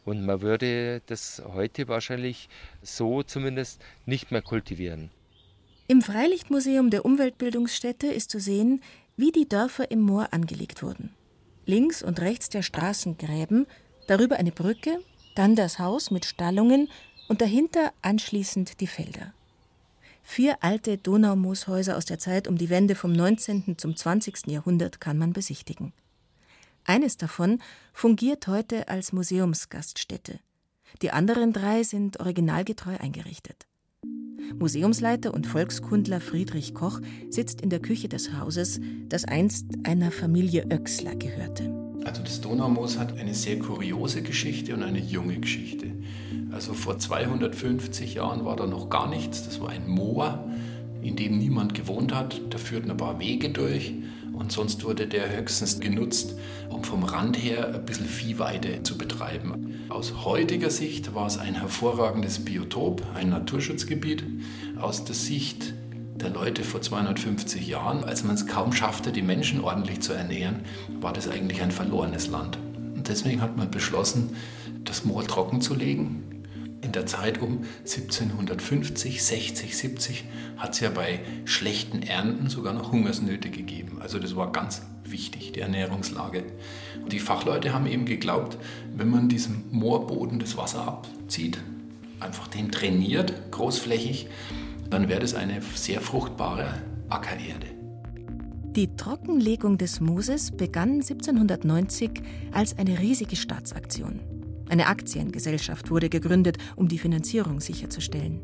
Und 0.05 0.25
man 0.25 0.41
würde 0.41 1.01
das 1.05 1.41
heute 1.53 1.87
wahrscheinlich 1.87 2.47
so 2.81 3.23
zumindest 3.23 3.81
nicht 4.05 4.31
mehr 4.31 4.41
kultivieren. 4.41 5.09
Im 5.87 6.01
Freilichtmuseum 6.01 6.89
der 6.89 7.05
Umweltbildungsstätte 7.05 8.07
ist 8.07 8.31
zu 8.31 8.39
sehen, 8.39 8.81
wie 9.15 9.31
die 9.31 9.47
Dörfer 9.47 9.89
im 9.91 10.01
Moor 10.01 10.29
angelegt 10.31 10.83
wurden 10.83 11.13
links 11.67 12.01
und 12.01 12.19
rechts 12.19 12.49
der 12.49 12.63
Straßengräben, 12.63 13.67
darüber 14.07 14.37
eine 14.37 14.51
Brücke, 14.51 14.99
dann 15.35 15.55
das 15.55 15.77
Haus 15.77 16.09
mit 16.09 16.25
Stallungen 16.25 16.89
und 17.27 17.41
dahinter 17.41 17.93
anschließend 18.01 18.79
die 18.79 18.87
Felder. 18.87 19.33
Vier 20.29 20.57
alte 20.61 20.97
Donaumooshäuser 20.97 21.95
aus 21.95 22.03
der 22.03 22.19
Zeit 22.19 22.49
um 22.49 22.57
die 22.57 22.69
Wende 22.69 22.95
vom 22.95 23.13
19. 23.13 23.77
zum 23.77 23.95
20. 23.95 24.47
Jahrhundert 24.47 24.99
kann 24.99 25.17
man 25.17 25.31
besichtigen. 25.31 25.93
Eines 26.83 27.15
davon 27.15 27.59
fungiert 27.93 28.45
heute 28.47 28.89
als 28.89 29.13
Museumsgaststätte. 29.13 30.39
Die 31.01 31.11
anderen 31.11 31.53
drei 31.53 31.81
sind 31.81 32.19
originalgetreu 32.19 32.97
eingerichtet. 32.97 33.67
Museumsleiter 34.59 35.33
und 35.33 35.47
Volkskundler 35.47 36.19
Friedrich 36.19 36.73
Koch 36.73 36.99
sitzt 37.29 37.61
in 37.61 37.69
der 37.69 37.79
Küche 37.79 38.09
des 38.09 38.33
Hauses, 38.33 38.81
das 39.07 39.23
einst 39.23 39.65
einer 39.85 40.11
Familie 40.11 40.65
Oechsler 40.69 41.15
gehörte. 41.15 41.73
Also 42.03 42.21
das 42.21 42.41
Donaumoos 42.41 42.97
hat 42.97 43.17
eine 43.17 43.33
sehr 43.33 43.59
kuriose 43.59 44.21
Geschichte 44.21 44.73
und 44.73 44.83
eine 44.83 44.99
junge 44.99 45.39
Geschichte. 45.39 45.96
Also 46.51 46.73
vor 46.73 46.97
250 46.97 48.15
Jahren 48.15 48.45
war 48.45 48.55
da 48.55 48.65
noch 48.65 48.89
gar 48.89 49.07
nichts. 49.09 49.45
Das 49.45 49.61
war 49.61 49.69
ein 49.69 49.87
Moor, 49.87 50.45
in 51.01 51.15
dem 51.15 51.37
niemand 51.37 51.73
gewohnt 51.73 52.13
hat. 52.13 52.41
Da 52.49 52.57
führten 52.57 52.91
ein 52.91 52.97
paar 52.97 53.19
Wege 53.19 53.49
durch 53.49 53.93
und 54.33 54.51
sonst 54.51 54.83
wurde 54.83 55.07
der 55.07 55.35
höchstens 55.35 55.79
genutzt, 55.79 56.35
um 56.69 56.83
vom 56.83 57.03
Rand 57.03 57.37
her 57.37 57.73
ein 57.73 57.85
bisschen 57.85 58.05
Viehweide 58.05 58.83
zu 58.83 58.97
betreiben. 58.97 59.75
Aus 59.89 60.25
heutiger 60.25 60.69
Sicht 60.69 61.15
war 61.15 61.27
es 61.27 61.37
ein 61.37 61.55
hervorragendes 61.55 62.39
Biotop, 62.39 63.03
ein 63.15 63.29
Naturschutzgebiet. 63.29 64.23
Aus 64.79 65.03
der 65.03 65.15
Sicht 65.15 65.73
der 66.15 66.29
Leute 66.29 66.63
vor 66.63 66.81
250 66.81 67.67
Jahren, 67.67 68.03
als 68.03 68.23
man 68.23 68.35
es 68.35 68.47
kaum 68.47 68.73
schaffte, 68.73 69.11
die 69.11 69.21
Menschen 69.21 69.61
ordentlich 69.61 70.01
zu 70.01 70.13
ernähren, 70.13 70.61
war 70.99 71.13
das 71.13 71.29
eigentlich 71.29 71.61
ein 71.61 71.71
verlorenes 71.71 72.27
Land. 72.27 72.57
Deswegen 73.07 73.41
hat 73.41 73.57
man 73.57 73.71
beschlossen, 73.71 74.35
das 74.83 75.05
Moor 75.05 75.25
trocken 75.25 75.61
zu 75.61 75.75
legen. 75.75 76.23
In 76.81 76.91
der 76.91 77.05
Zeit 77.05 77.41
um 77.41 77.63
1750, 77.79 79.23
60, 79.23 79.77
70 79.77 80.25
hat 80.57 80.73
es 80.73 80.79
ja 80.79 80.89
bei 80.89 81.19
schlechten 81.45 82.03
Ernten 82.03 82.49
sogar 82.49 82.73
noch 82.73 82.91
Hungersnöte 82.91 83.49
gegeben. 83.49 83.97
Also 83.99 84.19
das 84.19 84.35
war 84.35 84.51
ganz 84.51 84.83
wichtig, 85.03 85.53
die 85.53 85.61
Ernährungslage. 85.61 86.43
Und 87.01 87.13
die 87.13 87.19
Fachleute 87.19 87.73
haben 87.73 87.87
eben 87.87 88.05
geglaubt, 88.05 88.57
wenn 88.95 89.09
man 89.09 89.27
diesem 89.27 89.63
Moorboden 89.71 90.39
das 90.39 90.55
Wasser 90.55 90.87
abzieht, 90.87 91.57
einfach 92.19 92.47
den 92.47 92.71
trainiert, 92.71 93.33
großflächig, 93.51 94.27
dann 94.89 95.09
wäre 95.09 95.19
das 95.19 95.33
eine 95.33 95.61
sehr 95.75 96.01
fruchtbare 96.01 96.81
Ackererde. 97.09 97.76
Die 98.77 98.95
Trockenlegung 98.95 99.79
des 99.79 100.01
Mooses 100.01 100.51
begann 100.51 101.01
1790 101.01 102.21
als 102.51 102.77
eine 102.77 102.99
riesige 102.99 103.35
Staatsaktion. 103.35 104.19
Eine 104.69 104.85
Aktiengesellschaft 104.85 105.89
wurde 105.89 106.09
gegründet, 106.09 106.59
um 106.75 106.87
die 106.87 106.99
Finanzierung 106.99 107.59
sicherzustellen. 107.59 108.39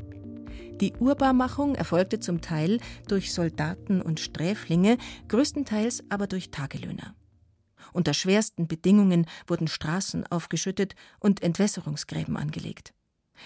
Die 0.82 0.96
Urbarmachung 0.96 1.76
erfolgte 1.76 2.20
zum 2.20 2.42
Teil 2.42 2.80
durch 3.08 3.32
Soldaten 3.32 4.02
und 4.02 4.20
Sträflinge, 4.20 4.98
größtenteils 5.28 6.04
aber 6.10 6.26
durch 6.26 6.50
Tagelöhner. 6.50 7.14
Unter 7.92 8.16
schwersten 8.16 8.68
Bedingungen 8.68 9.28
wurden 9.46 9.68
Straßen 9.68 10.26
aufgeschüttet 10.26 10.96
und 11.20 11.44
Entwässerungsgräben 11.44 12.38
angelegt. 12.38 12.96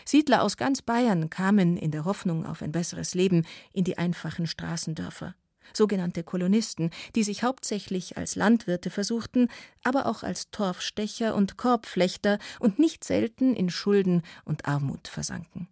Siedler 0.05 0.41
aus 0.41 0.55
ganz 0.55 0.81
Bayern 0.81 1.29
kamen 1.29 1.75
in 1.75 1.91
der 1.91 2.05
Hoffnung 2.05 2.45
auf 2.45 2.61
ein 2.61 2.71
besseres 2.71 3.13
Leben 3.13 3.45
in 3.73 3.83
die 3.83 3.97
einfachen 3.97 4.47
Straßendörfer. 4.47 5.35
Sogenannte 5.73 6.23
Kolonisten, 6.23 6.91
die 7.15 7.23
sich 7.23 7.43
hauptsächlich 7.43 8.17
als 8.17 8.35
Landwirte 8.35 8.89
versuchten, 8.89 9.49
aber 9.83 10.05
auch 10.05 10.23
als 10.23 10.49
Torfstecher 10.51 11.35
und 11.35 11.57
Korbflechter 11.57 12.39
und 12.59 12.79
nicht 12.79 13.03
selten 13.03 13.55
in 13.55 13.69
Schulden 13.69 14.23
und 14.45 14.67
Armut 14.67 15.07
versanken. 15.07 15.67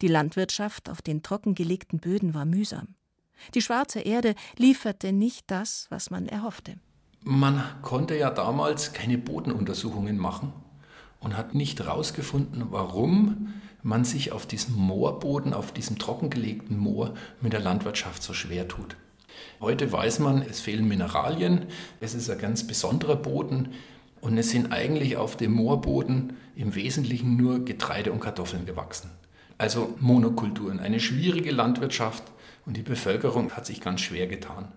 Die 0.00 0.08
Landwirtschaft 0.08 0.90
auf 0.90 1.02
den 1.02 1.22
trockengelegten 1.22 1.98
Böden 1.98 2.34
war 2.34 2.44
mühsam. 2.44 2.94
Die 3.54 3.62
schwarze 3.62 4.00
Erde 4.00 4.34
lieferte 4.56 5.12
nicht 5.12 5.50
das, 5.50 5.86
was 5.90 6.10
man 6.10 6.26
erhoffte. 6.26 6.78
Man 7.22 7.62
konnte 7.82 8.16
ja 8.16 8.30
damals 8.30 8.92
keine 8.92 9.18
Bodenuntersuchungen 9.18 10.18
machen 10.18 10.52
und 11.20 11.36
hat 11.36 11.54
nicht 11.54 11.80
herausgefunden, 11.80 12.66
warum 12.70 13.54
man 13.82 14.04
sich 14.04 14.32
auf 14.32 14.46
diesem 14.46 14.74
Moorboden, 14.74 15.54
auf 15.54 15.72
diesem 15.72 15.98
trockengelegten 15.98 16.76
Moor 16.76 17.14
mit 17.40 17.52
der 17.52 17.60
Landwirtschaft 17.60 18.22
so 18.22 18.32
schwer 18.32 18.68
tut. 18.68 18.96
Heute 19.60 19.90
weiß 19.90 20.18
man, 20.20 20.42
es 20.42 20.60
fehlen 20.60 20.88
Mineralien, 20.88 21.66
es 22.00 22.14
ist 22.14 22.28
ein 22.28 22.38
ganz 22.38 22.66
besonderer 22.66 23.16
Boden 23.16 23.70
und 24.20 24.36
es 24.36 24.50
sind 24.50 24.72
eigentlich 24.72 25.16
auf 25.16 25.36
dem 25.36 25.52
Moorboden 25.52 26.34
im 26.56 26.74
Wesentlichen 26.74 27.36
nur 27.36 27.64
Getreide 27.64 28.12
und 28.12 28.20
Kartoffeln 28.20 28.66
gewachsen. 28.66 29.10
Also 29.58 29.94
Monokulturen, 30.00 30.80
eine 30.80 31.00
schwierige 31.00 31.50
Landwirtschaft 31.50 32.24
und 32.66 32.76
die 32.76 32.82
Bevölkerung 32.82 33.52
hat 33.52 33.66
sich 33.66 33.80
ganz 33.80 34.00
schwer 34.00 34.26
getan. 34.26 34.72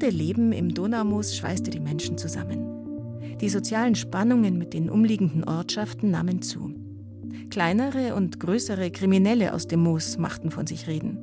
Harte 0.00 0.16
Leben 0.16 0.52
im 0.52 0.72
Donaumoos 0.72 1.36
schweißte 1.36 1.72
die 1.72 1.80
Menschen 1.80 2.18
zusammen. 2.18 3.18
Die 3.40 3.48
sozialen 3.48 3.96
Spannungen 3.96 4.56
mit 4.56 4.72
den 4.72 4.90
umliegenden 4.90 5.42
Ortschaften 5.42 6.12
nahmen 6.12 6.40
zu. 6.40 6.72
Kleinere 7.50 8.14
und 8.14 8.38
größere 8.38 8.92
Kriminelle 8.92 9.52
aus 9.52 9.66
dem 9.66 9.80
Moos 9.80 10.16
machten 10.16 10.52
von 10.52 10.68
sich 10.68 10.86
reden. 10.86 11.18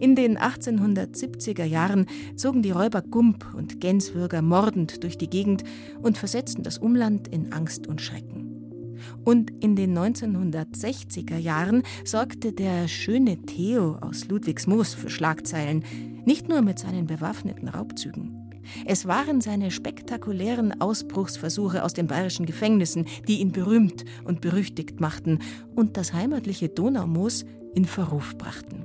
In 0.00 0.16
den 0.16 0.36
1870er 0.36 1.64
Jahren 1.64 2.04
zogen 2.36 2.60
die 2.60 2.72
Räuber 2.72 3.00
Gump 3.00 3.46
und 3.56 3.80
Genswürger 3.80 4.42
mordend 4.42 5.02
durch 5.02 5.16
die 5.16 5.30
Gegend 5.30 5.64
und 6.02 6.18
versetzten 6.18 6.62
das 6.62 6.76
Umland 6.76 7.28
in 7.28 7.54
Angst 7.54 7.86
und 7.86 8.02
Schrecken. 8.02 8.98
Und 9.24 9.50
in 9.64 9.76
den 9.76 9.96
1960er 9.96 11.38
Jahren 11.38 11.84
sorgte 12.04 12.52
der 12.52 12.86
schöne 12.86 13.38
Theo 13.46 13.96
aus 14.02 14.28
Ludwigsmoos 14.28 14.92
für 14.92 15.08
Schlagzeilen, 15.08 15.84
nicht 16.24 16.48
nur 16.48 16.62
mit 16.62 16.78
seinen 16.78 17.06
bewaffneten 17.06 17.68
Raubzügen. 17.68 18.48
Es 18.84 19.06
waren 19.06 19.40
seine 19.40 19.70
spektakulären 19.70 20.80
Ausbruchsversuche 20.80 21.82
aus 21.84 21.94
den 21.94 22.06
bayerischen 22.06 22.46
Gefängnissen, 22.46 23.06
die 23.26 23.40
ihn 23.40 23.52
berühmt 23.52 24.04
und 24.24 24.40
berüchtigt 24.40 25.00
machten 25.00 25.40
und 25.74 25.96
das 25.96 26.12
heimatliche 26.12 26.68
Donaumoos 26.68 27.44
in 27.74 27.84
Verruf 27.84 28.36
brachten. 28.36 28.84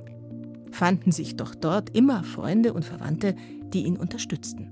Fanden 0.70 1.12
sich 1.12 1.36
doch 1.36 1.54
dort 1.54 1.94
immer 1.94 2.24
Freunde 2.24 2.72
und 2.72 2.84
Verwandte, 2.84 3.36
die 3.72 3.84
ihn 3.84 3.96
unterstützten. 3.96 4.70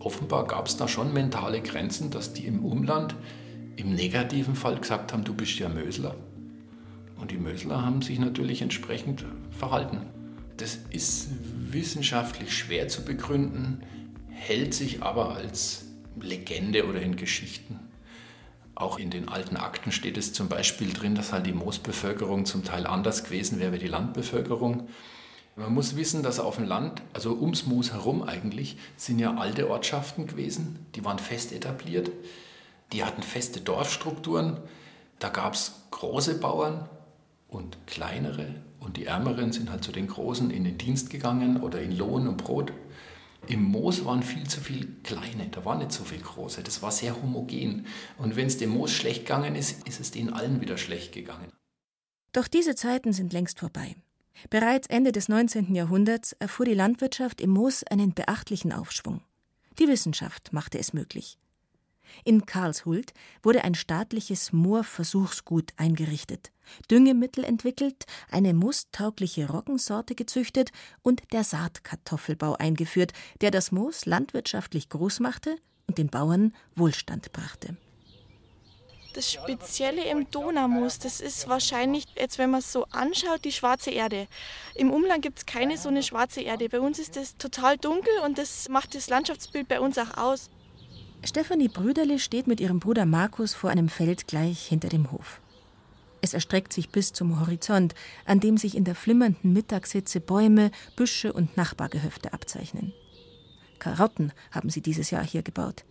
Offenbar 0.00 0.46
gab 0.46 0.66
es 0.66 0.76
da 0.76 0.88
schon 0.88 1.12
mentale 1.12 1.60
Grenzen, 1.60 2.10
dass 2.10 2.32
die 2.32 2.46
im 2.46 2.64
Umland 2.64 3.14
im 3.76 3.94
negativen 3.94 4.54
Fall 4.54 4.78
gesagt 4.78 5.12
haben, 5.12 5.24
du 5.24 5.34
bist 5.34 5.58
ja 5.58 5.68
Mösler. 5.68 6.14
Und 7.20 7.30
die 7.30 7.38
Mösler 7.38 7.84
haben 7.84 8.02
sich 8.02 8.18
natürlich 8.18 8.62
entsprechend 8.62 9.24
verhalten. 9.50 9.98
Das 10.58 10.78
ist 10.90 11.28
wissenschaftlich 11.72 12.56
schwer 12.56 12.88
zu 12.88 13.04
begründen, 13.04 13.82
hält 14.30 14.74
sich 14.74 15.02
aber 15.02 15.34
als 15.34 15.84
Legende 16.20 16.86
oder 16.86 17.00
in 17.00 17.16
Geschichten. 17.16 17.80
Auch 18.74 18.98
in 18.98 19.10
den 19.10 19.28
alten 19.28 19.56
Akten 19.56 19.90
steht 19.90 20.18
es 20.18 20.32
zum 20.32 20.48
Beispiel 20.48 20.92
drin, 20.92 21.14
dass 21.14 21.32
halt 21.32 21.46
die 21.46 21.52
Moosbevölkerung 21.52 22.44
zum 22.44 22.62
Teil 22.62 22.86
anders 22.86 23.24
gewesen 23.24 23.58
wäre 23.58 23.72
wie 23.72 23.78
die 23.78 23.88
Landbevölkerung. 23.88 24.88
Man 25.56 25.72
muss 25.72 25.96
wissen, 25.96 26.22
dass 26.22 26.38
auf 26.38 26.56
dem 26.56 26.66
Land, 26.66 27.00
also 27.14 27.34
ums 27.34 27.64
Moos 27.64 27.92
herum 27.92 28.22
eigentlich, 28.22 28.76
sind 28.98 29.18
ja 29.18 29.36
alte 29.36 29.70
Ortschaften 29.70 30.26
gewesen, 30.26 30.84
die 30.94 31.04
waren 31.04 31.18
fest 31.18 31.52
etabliert, 31.52 32.10
die 32.92 33.02
hatten 33.02 33.22
feste 33.22 33.62
Dorfstrukturen, 33.62 34.58
da 35.18 35.30
gab 35.30 35.54
es 35.54 35.86
große 35.90 36.38
Bauern 36.38 36.86
und 37.48 37.78
kleinere 37.86 38.54
und 38.86 38.96
die 38.96 39.06
Ärmeren 39.06 39.52
sind 39.52 39.68
halt 39.68 39.82
zu 39.82 39.90
den 39.90 40.06
Großen 40.06 40.48
in 40.52 40.62
den 40.62 40.78
Dienst 40.78 41.10
gegangen 41.10 41.60
oder 41.60 41.82
in 41.82 41.90
Lohn 41.90 42.28
und 42.28 42.36
Brot. 42.36 42.72
Im 43.48 43.64
Moos 43.64 44.04
waren 44.04 44.22
viel 44.22 44.46
zu 44.46 44.60
viele 44.60 44.86
kleine, 45.02 45.48
da 45.50 45.64
waren 45.64 45.78
nicht 45.78 45.90
so 45.90 46.04
viele 46.04 46.22
große, 46.22 46.62
das 46.62 46.82
war 46.82 46.92
sehr 46.92 47.20
homogen. 47.20 47.86
Und 48.16 48.36
wenn 48.36 48.46
es 48.46 48.58
dem 48.58 48.70
Moos 48.70 48.92
schlecht 48.92 49.26
gegangen 49.26 49.56
ist, 49.56 49.86
ist 49.88 49.98
es 49.98 50.12
denen 50.12 50.32
allen 50.32 50.60
wieder 50.60 50.78
schlecht 50.78 51.12
gegangen. 51.12 51.50
Doch 52.32 52.46
diese 52.46 52.76
Zeiten 52.76 53.12
sind 53.12 53.32
längst 53.32 53.58
vorbei. 53.58 53.96
Bereits 54.50 54.86
Ende 54.86 55.10
des 55.10 55.28
19. 55.28 55.74
Jahrhunderts 55.74 56.32
erfuhr 56.38 56.66
die 56.66 56.74
Landwirtschaft 56.74 57.40
im 57.40 57.50
Moos 57.50 57.82
einen 57.82 58.14
beachtlichen 58.14 58.72
Aufschwung. 58.72 59.20
Die 59.80 59.88
Wissenschaft 59.88 60.52
machte 60.52 60.78
es 60.78 60.92
möglich. 60.92 61.38
In 62.24 62.46
Karlshult 62.46 63.12
wurde 63.42 63.64
ein 63.64 63.74
staatliches 63.74 64.52
Moorversuchsgut 64.52 65.72
eingerichtet, 65.76 66.52
Düngemittel 66.90 67.44
entwickelt, 67.44 68.06
eine 68.30 68.54
moostaugliche 68.54 69.48
Roggensorte 69.48 70.14
gezüchtet 70.14 70.70
und 71.02 71.22
der 71.32 71.44
Saatkartoffelbau 71.44 72.54
eingeführt, 72.54 73.12
der 73.40 73.50
das 73.50 73.72
Moos 73.72 74.06
landwirtschaftlich 74.06 74.88
groß 74.88 75.20
machte 75.20 75.56
und 75.86 75.98
den 75.98 76.08
Bauern 76.08 76.54
Wohlstand 76.74 77.32
brachte. 77.32 77.76
Das 79.16 79.32
Spezielle 79.32 80.04
im 80.10 80.30
Donaumoos, 80.30 80.98
das 80.98 81.22
ist 81.22 81.48
wahrscheinlich, 81.48 82.04
jetzt 82.16 82.36
wenn 82.36 82.50
man 82.50 82.60
es 82.60 82.70
so 82.70 82.84
anschaut, 82.90 83.46
die 83.46 83.52
schwarze 83.52 83.90
Erde. 83.90 84.26
Im 84.74 84.90
Umland 84.90 85.22
gibt 85.22 85.38
es 85.38 85.46
keine 85.46 85.78
so 85.78 85.88
eine 85.88 86.02
schwarze 86.02 86.42
Erde. 86.42 86.68
Bei 86.68 86.80
uns 86.80 86.98
ist 86.98 87.16
es 87.16 87.34
total 87.38 87.78
dunkel 87.78 88.12
und 88.26 88.36
das 88.36 88.68
macht 88.68 88.94
das 88.94 89.08
Landschaftsbild 89.08 89.68
bei 89.68 89.80
uns 89.80 89.96
auch 89.96 90.18
aus. 90.18 90.50
Stefanie 91.24 91.68
Brüderle 91.68 92.18
steht 92.18 92.46
mit 92.46 92.60
ihrem 92.60 92.80
Bruder 92.80 93.06
Markus 93.06 93.54
vor 93.54 93.70
einem 93.70 93.88
Feld 93.88 94.26
gleich 94.26 94.66
hinter 94.66 94.88
dem 94.88 95.10
Hof. 95.10 95.40
Es 96.20 96.34
erstreckt 96.34 96.72
sich 96.72 96.90
bis 96.90 97.12
zum 97.12 97.40
Horizont, 97.40 97.94
an 98.24 98.40
dem 98.40 98.56
sich 98.56 98.76
in 98.76 98.84
der 98.84 98.94
flimmernden 98.94 99.52
Mittagshitze 99.52 100.20
Bäume, 100.20 100.70
Büsche 100.96 101.32
und 101.32 101.56
Nachbargehöfte 101.56 102.32
abzeichnen. 102.32 102.92
Karotten 103.78 104.32
haben 104.50 104.70
sie 104.70 104.80
dieses 104.80 105.10
Jahr 105.10 105.24
hier 105.24 105.42
gebaut. 105.42 105.84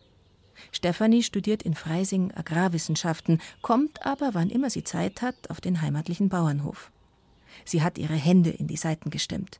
Stefanie 0.72 1.24
studiert 1.24 1.64
in 1.64 1.74
Freising 1.74 2.32
Agrarwissenschaften, 2.34 3.42
kommt 3.62 4.06
aber, 4.06 4.34
wann 4.34 4.50
immer 4.50 4.70
sie 4.70 4.84
Zeit 4.84 5.22
hat, 5.22 5.50
auf 5.50 5.62
den 5.62 5.82
heimatlichen 5.82 6.30
Bauernhof. 6.30 6.92
Sie 7.64 7.82
hat 7.84 7.98
ihre 7.98 8.16
Hände 8.16 8.50
in 8.50 8.68
die 8.68 8.78
Seiten 8.78 9.10
gestemmt. 9.10 9.60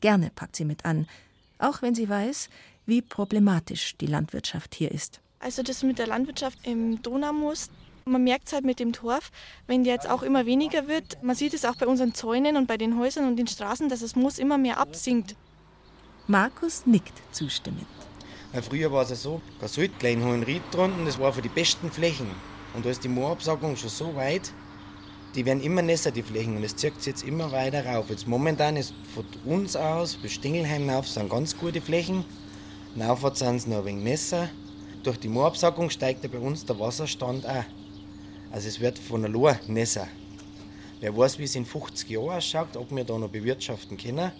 Gerne 0.00 0.30
packt 0.34 0.56
sie 0.56 0.64
mit 0.64 0.84
an, 0.84 1.06
auch 1.58 1.82
wenn 1.82 1.94
sie 1.94 2.08
weiß, 2.08 2.50
wie 2.86 3.02
problematisch 3.02 3.96
die 3.96 4.06
Landwirtschaft 4.06 4.74
hier 4.74 4.90
ist. 4.90 5.20
Also 5.40 5.62
das 5.62 5.82
mit 5.82 5.98
der 5.98 6.06
Landwirtschaft 6.06 6.58
im 6.66 7.02
Donaumoos, 7.02 7.68
Man 8.06 8.24
merkt 8.24 8.48
es 8.48 8.52
halt 8.52 8.64
mit 8.64 8.80
dem 8.80 8.92
Torf, 8.92 9.30
wenn 9.66 9.84
der 9.84 9.94
jetzt 9.94 10.10
auch 10.10 10.22
immer 10.22 10.44
weniger 10.44 10.88
wird. 10.88 11.22
Man 11.22 11.34
sieht 11.34 11.54
es 11.54 11.64
auch 11.64 11.76
bei 11.76 11.86
unseren 11.86 12.12
Zäunen 12.12 12.56
und 12.56 12.66
bei 12.66 12.76
den 12.76 12.98
Häusern 12.98 13.26
und 13.26 13.36
den 13.36 13.46
Straßen, 13.46 13.88
dass 13.88 14.00
das 14.00 14.14
Moos 14.14 14.38
immer 14.38 14.58
mehr 14.58 14.78
absinkt. 14.78 15.36
Markus 16.26 16.84
nickt 16.84 17.14
zustimmend. 17.32 17.86
Weil 18.52 18.62
früher 18.62 18.92
war 18.92 19.02
es 19.02 19.10
ja 19.10 19.16
so, 19.16 19.40
Gasult, 19.58 19.98
Kleinhohenried 19.98 20.62
drunten, 20.70 21.06
das 21.06 21.18
war 21.18 21.32
für 21.32 21.42
die 21.42 21.48
besten 21.48 21.90
Flächen. 21.90 22.28
Und 22.74 22.84
da 22.84 22.90
ist 22.90 23.04
die 23.04 23.08
Moorabsagung 23.08 23.76
schon 23.76 23.88
so 23.88 24.14
weit, 24.14 24.52
die 25.34 25.44
werden 25.46 25.62
immer 25.62 25.82
nässer, 25.82 26.10
die 26.10 26.22
Flächen, 26.22 26.56
und 26.56 26.62
es 26.62 26.76
zirkt 26.76 26.98
sich 26.98 27.12
jetzt 27.12 27.24
immer 27.24 27.50
weiter 27.52 27.86
rauf. 27.86 28.10
Jetzt 28.10 28.28
momentan 28.28 28.76
ist 28.76 28.94
von 29.14 29.24
uns 29.44 29.76
aus 29.76 30.16
bis 30.16 30.32
Stingelheim 30.32 30.88
rauf 30.90 31.08
sind 31.08 31.30
ganz 31.30 31.56
gute 31.56 31.80
Flächen. 31.80 32.24
Naufwärts 32.96 33.40
sind 33.40 33.56
es 33.56 33.66
noch 33.66 33.78
ein 33.78 33.86
wenig 33.86 34.04
nässer. 34.04 34.48
Durch 35.02 35.18
die 35.18 35.28
Moorabsagung 35.28 35.90
steigt 35.90 36.22
ja 36.22 36.30
bei 36.30 36.38
uns 36.38 36.64
der 36.64 36.78
Wasserstand 36.78 37.44
auch. 37.44 37.64
Also 38.52 38.68
es 38.68 38.78
wird 38.78 38.98
von 38.98 39.22
der 39.22 39.30
Lohr 39.30 39.58
nässer. 39.66 40.06
Wer 41.00 41.16
weiß, 41.16 41.38
wie 41.38 41.44
es 41.44 41.56
in 41.56 41.66
50 41.66 42.08
Jahren 42.08 42.30
ausschaut, 42.30 42.76
ob 42.76 42.94
wir 42.94 43.04
da 43.04 43.18
noch 43.18 43.28
bewirtschaften 43.28 43.96
können. 43.96 44.30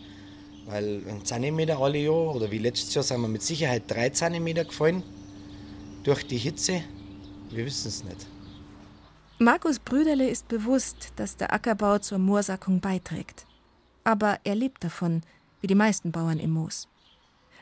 Weil 0.67 1.03
ein 1.09 1.25
Zentimeter 1.25 1.79
alle 1.79 1.99
Jahr, 1.99 2.35
oder 2.35 2.51
wie 2.51 2.59
letztes 2.59 2.95
Jahr 2.95 3.03
sind 3.03 3.21
wir 3.21 3.29
mit 3.29 3.43
Sicherheit 3.43 3.83
drei 3.89 4.11
Zentimeter 4.11 4.65
gefallen 4.65 5.03
durch 6.05 6.25
die 6.27 6.39
Hitze. 6.39 6.81
Wir 7.51 7.67
wissen 7.67 7.89
es 7.89 8.05
nicht. 8.05 8.27
Markus 9.41 9.81
Brüderle 9.81 10.29
ist 10.29 10.47
bewusst, 10.47 11.13
dass 11.17 11.37
der 11.37 11.53
Ackerbau 11.53 11.99
zur 11.99 12.19
Moorsackung 12.19 12.81
beiträgt. 12.81 13.47
Aber 14.05 14.39
er 14.45 14.55
lebt 14.55 14.85
davon, 14.85 15.23
wie 15.61 15.67
die 15.67 15.75
meisten 15.75 16.13
Bauern 16.13 16.39
im 16.39 16.53
Moos. 16.53 16.89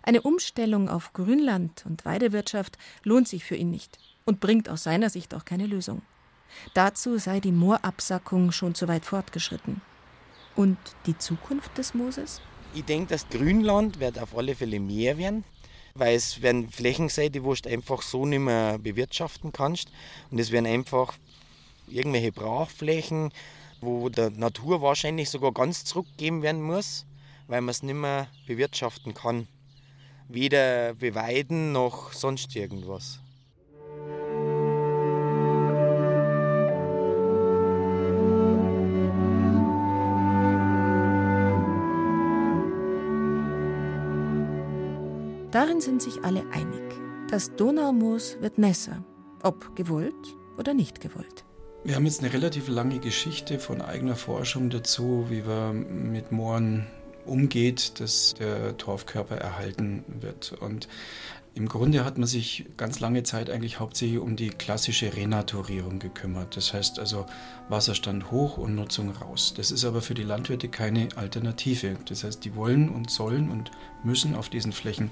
Eine 0.02 0.22
Umstellung 0.22 0.88
auf 0.88 1.12
Grünland 1.12 1.84
und 1.86 2.04
Weidewirtschaft 2.04 2.76
lohnt 3.04 3.28
sich 3.28 3.44
für 3.44 3.54
ihn 3.54 3.70
nicht 3.70 3.98
und 4.24 4.40
bringt 4.40 4.68
aus 4.68 4.82
seiner 4.82 5.10
Sicht 5.10 5.34
auch 5.34 5.44
keine 5.44 5.66
Lösung. 5.66 6.02
Dazu 6.74 7.18
sei 7.18 7.40
die 7.40 7.52
Moorabsackung 7.52 8.52
schon 8.52 8.74
zu 8.74 8.88
weit 8.88 9.04
fortgeschritten. 9.04 9.80
Und 10.56 10.76
die 11.06 11.16
Zukunft 11.16 11.78
des 11.78 11.94
Mooses? 11.94 12.40
Ich 12.74 12.84
denke, 12.84 13.08
das 13.08 13.28
Grünland 13.28 14.00
wird 14.00 14.18
auf 14.18 14.36
alle 14.36 14.54
Fälle 14.54 14.80
mehr 14.80 15.18
werden, 15.18 15.44
weil 15.94 16.16
es 16.16 16.42
werden 16.42 16.70
Flächen 16.70 17.08
sein, 17.08 17.32
die 17.32 17.40
du 17.40 17.54
einfach 17.66 18.02
so 18.02 18.26
nicht 18.26 18.40
mehr 18.40 18.78
bewirtschaften 18.78 19.52
kannst. 19.52 19.88
Und 20.30 20.38
es 20.38 20.50
werden 20.50 20.66
einfach 20.66 21.14
irgendwelche 21.86 22.32
Brachflächen, 22.32 23.32
wo 23.80 24.08
der 24.08 24.30
Natur 24.30 24.82
wahrscheinlich 24.82 25.30
sogar 25.30 25.52
ganz 25.52 25.84
zurückgegeben 25.84 26.42
werden 26.42 26.62
muss, 26.62 27.06
weil 27.46 27.60
man 27.60 27.70
es 27.70 27.82
nicht 27.82 27.94
mehr 27.94 28.28
bewirtschaften 28.46 29.14
kann. 29.14 29.48
Weder 30.34 30.94
beweiden 30.94 31.72
noch 31.72 32.14
sonst 32.14 32.56
irgendwas. 32.56 33.20
Darin 45.50 45.82
sind 45.82 46.00
sich 46.00 46.24
alle 46.24 46.40
einig. 46.50 46.80
Das 47.30 47.54
Donaumoos 47.56 48.38
wird 48.40 48.56
nässer, 48.56 49.04
ob 49.42 49.76
gewollt 49.76 50.14
oder 50.56 50.72
nicht 50.72 51.02
gewollt. 51.02 51.44
Wir 51.84 51.94
haben 51.94 52.06
jetzt 52.06 52.20
eine 52.20 52.32
relativ 52.32 52.68
lange 52.68 53.00
Geschichte 53.00 53.58
von 53.58 53.82
eigener 53.82 54.16
Forschung 54.16 54.70
dazu, 54.70 55.26
wie 55.28 55.42
man 55.42 56.10
mit 56.10 56.32
Mooren 56.32 56.86
umgeht, 57.26 58.00
dass 58.00 58.34
der 58.34 58.76
Torfkörper 58.76 59.36
erhalten 59.36 60.04
wird. 60.20 60.52
Und 60.60 60.88
im 61.54 61.68
Grunde 61.68 62.04
hat 62.04 62.16
man 62.16 62.26
sich 62.26 62.64
ganz 62.76 63.00
lange 63.00 63.24
Zeit 63.24 63.50
eigentlich 63.50 63.78
hauptsächlich 63.78 64.18
um 64.18 64.36
die 64.36 64.48
klassische 64.48 65.14
Renaturierung 65.14 65.98
gekümmert. 65.98 66.56
Das 66.56 66.72
heißt 66.72 66.98
also 66.98 67.26
Wasserstand 67.68 68.30
hoch 68.30 68.56
und 68.56 68.74
Nutzung 68.74 69.10
raus. 69.10 69.52
Das 69.56 69.70
ist 69.70 69.84
aber 69.84 70.00
für 70.00 70.14
die 70.14 70.22
Landwirte 70.22 70.68
keine 70.68 71.08
Alternative. 71.16 71.96
Das 72.06 72.24
heißt, 72.24 72.44
die 72.44 72.56
wollen 72.56 72.88
und 72.88 73.10
sollen 73.10 73.50
und 73.50 73.70
müssen 74.02 74.34
auf 74.34 74.48
diesen 74.48 74.72
Flächen 74.72 75.10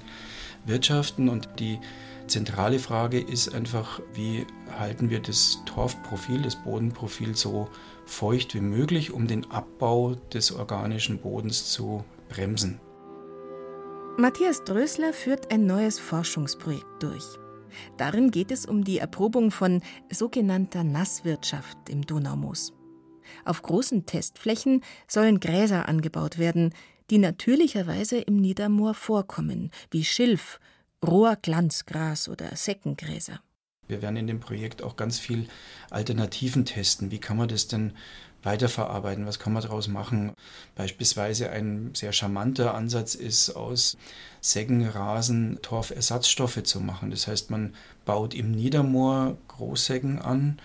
wirtschaften 0.65 1.29
und 1.29 1.47
die 1.59 1.79
zentrale 2.27 2.79
Frage 2.79 3.19
ist 3.19 3.53
einfach, 3.53 3.99
wie 4.13 4.45
halten 4.77 5.09
wir 5.09 5.19
das 5.19 5.59
Torfprofil, 5.65 6.41
das 6.41 6.55
Bodenprofil 6.55 7.35
so 7.35 7.67
feucht 8.05 8.53
wie 8.55 8.61
möglich, 8.61 9.11
um 9.11 9.27
den 9.27 9.49
Abbau 9.51 10.15
des 10.33 10.51
organischen 10.51 11.19
Bodens 11.19 11.71
zu 11.71 12.03
bremsen. 12.29 12.79
Matthias 14.21 14.63
Drösler 14.63 15.13
führt 15.13 15.51
ein 15.51 15.65
neues 15.65 15.97
Forschungsprojekt 15.97 17.01
durch. 17.01 17.25
Darin 17.97 18.29
geht 18.29 18.51
es 18.51 18.67
um 18.67 18.83
die 18.83 18.99
Erprobung 18.99 19.49
von 19.49 19.81
sogenannter 20.11 20.83
Nasswirtschaft 20.83 21.89
im 21.89 22.05
Donaumoos. 22.05 22.71
Auf 23.45 23.63
großen 23.63 24.05
Testflächen 24.05 24.83
sollen 25.07 25.39
Gräser 25.39 25.89
angebaut 25.89 26.37
werden, 26.37 26.71
die 27.09 27.17
natürlicherweise 27.17 28.19
im 28.19 28.35
Niedermoor 28.35 28.93
vorkommen, 28.93 29.71
wie 29.89 30.03
Schilf, 30.03 30.59
Rohrglanzgras 31.03 32.29
oder 32.29 32.55
Seckengräser. 32.55 33.41
Wir 33.87 34.03
werden 34.03 34.17
in 34.17 34.27
dem 34.27 34.39
Projekt 34.39 34.83
auch 34.83 34.97
ganz 34.97 35.17
viel 35.17 35.47
Alternativen 35.89 36.65
testen. 36.65 37.09
Wie 37.09 37.19
kann 37.19 37.37
man 37.37 37.49
das 37.49 37.67
denn 37.67 37.93
weiterverarbeiten? 38.43 39.25
Was 39.25 39.39
kann 39.39 39.53
man 39.53 39.63
daraus 39.63 39.87
machen? 39.87 40.33
Beispielsweise 40.75 41.49
ein 41.49 41.91
sehr 41.93 42.13
charmanter 42.13 42.73
Ansatz 42.73 43.15
ist, 43.15 43.51
aus 43.51 43.97
Seggenrasen 44.41 45.59
Torfersatzstoffe 45.61 46.63
zu 46.63 46.79
machen. 46.79 47.11
Das 47.11 47.27
heißt, 47.27 47.51
man 47.51 47.75
baut 48.05 48.33
im 48.33 48.51
Niedermoor 48.51 49.37
Großseggen 49.47 50.19
an, 50.19 50.59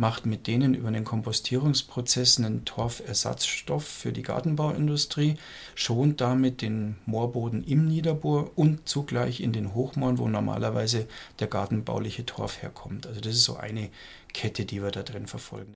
macht 0.00 0.24
mit 0.24 0.46
denen 0.46 0.72
über 0.72 0.90
den 0.90 1.04
Kompostierungsprozess 1.04 2.38
einen 2.38 2.64
Torfersatzstoff 2.64 3.84
für 3.84 4.12
die 4.12 4.22
Gartenbauindustrie, 4.22 5.36
schont 5.74 6.22
damit 6.22 6.62
den 6.62 6.96
Moorboden 7.04 7.62
im 7.64 7.86
Niederbohr 7.86 8.50
und 8.56 8.88
zugleich 8.88 9.40
in 9.40 9.52
den 9.52 9.74
Hochmooren, 9.74 10.16
wo 10.16 10.26
normalerweise 10.26 11.06
der 11.38 11.48
gartenbauliche 11.48 12.24
Torf 12.24 12.62
herkommt. 12.62 13.06
Also 13.06 13.20
das 13.20 13.34
ist 13.34 13.44
so 13.44 13.56
eine 13.56 13.90
Kette, 14.32 14.64
die 14.64 14.82
wir 14.82 14.90
da 14.90 15.02
drin 15.02 15.26
verfolgen. 15.26 15.74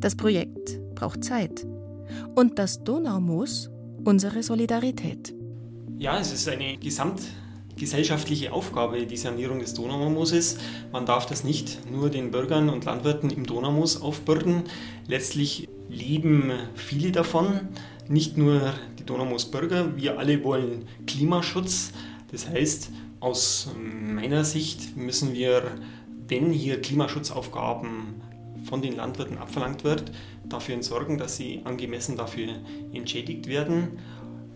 Das 0.00 0.14
Projekt 0.14 0.78
braucht 0.94 1.24
Zeit. 1.24 1.66
Und 2.36 2.58
das 2.58 2.84
Donaumoos 2.84 3.68
unsere 4.04 4.42
Solidarität. 4.42 5.34
Ja, 5.98 6.18
es 6.18 6.32
ist 6.32 6.48
eine 6.48 6.76
Gesamt 6.76 7.22
gesellschaftliche 7.76 8.52
Aufgabe, 8.52 9.06
die 9.06 9.16
Sanierung 9.16 9.60
des 9.60 9.74
Donaumooses. 9.74 10.58
Man 10.92 11.06
darf 11.06 11.26
das 11.26 11.44
nicht 11.44 11.90
nur 11.90 12.10
den 12.10 12.30
Bürgern 12.30 12.68
und 12.68 12.84
Landwirten 12.84 13.30
im 13.30 13.44
Donaumoos 13.44 14.00
aufbürden. 14.00 14.64
Letztlich 15.06 15.68
leben 15.88 16.52
viele 16.74 17.12
davon, 17.12 17.60
nicht 18.08 18.36
nur 18.36 18.74
die 18.98 19.04
Donaumoos-Bürger. 19.04 19.96
Wir 19.96 20.18
alle 20.18 20.44
wollen 20.44 20.86
Klimaschutz. 21.06 21.92
Das 22.30 22.48
heißt, 22.48 22.90
aus 23.20 23.70
meiner 23.76 24.44
Sicht 24.44 24.96
müssen 24.96 25.34
wir, 25.34 25.62
wenn 26.28 26.52
hier 26.52 26.80
Klimaschutzaufgaben 26.80 28.27
von 28.64 28.82
den 28.82 28.96
Landwirten 28.96 29.38
abverlangt 29.38 29.84
wird, 29.84 30.10
dafür 30.44 30.82
sorgen, 30.82 31.18
dass 31.18 31.36
sie 31.36 31.60
angemessen 31.64 32.16
dafür 32.16 32.54
entschädigt 32.92 33.46
werden, 33.46 33.98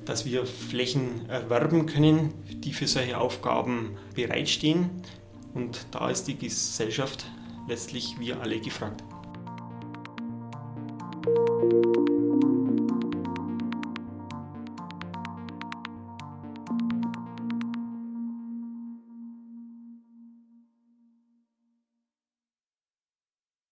dass 0.05 0.25
wir 0.25 0.47
Flächen 0.47 1.29
erwerben 1.29 1.87
können, 1.87 2.35
die 2.49 2.73
für 2.73 2.87
solche 2.87 3.19
Aufgaben 3.19 3.97
bereitstehen. 4.15 4.91
Und 5.55 5.87
da 5.91 6.11
ist 6.11 6.25
die 6.25 6.37
Gesellschaft 6.37 7.27
letztlich 7.69 8.17
wir 8.19 8.41
alle 8.41 8.61
gefragt. 8.61 9.05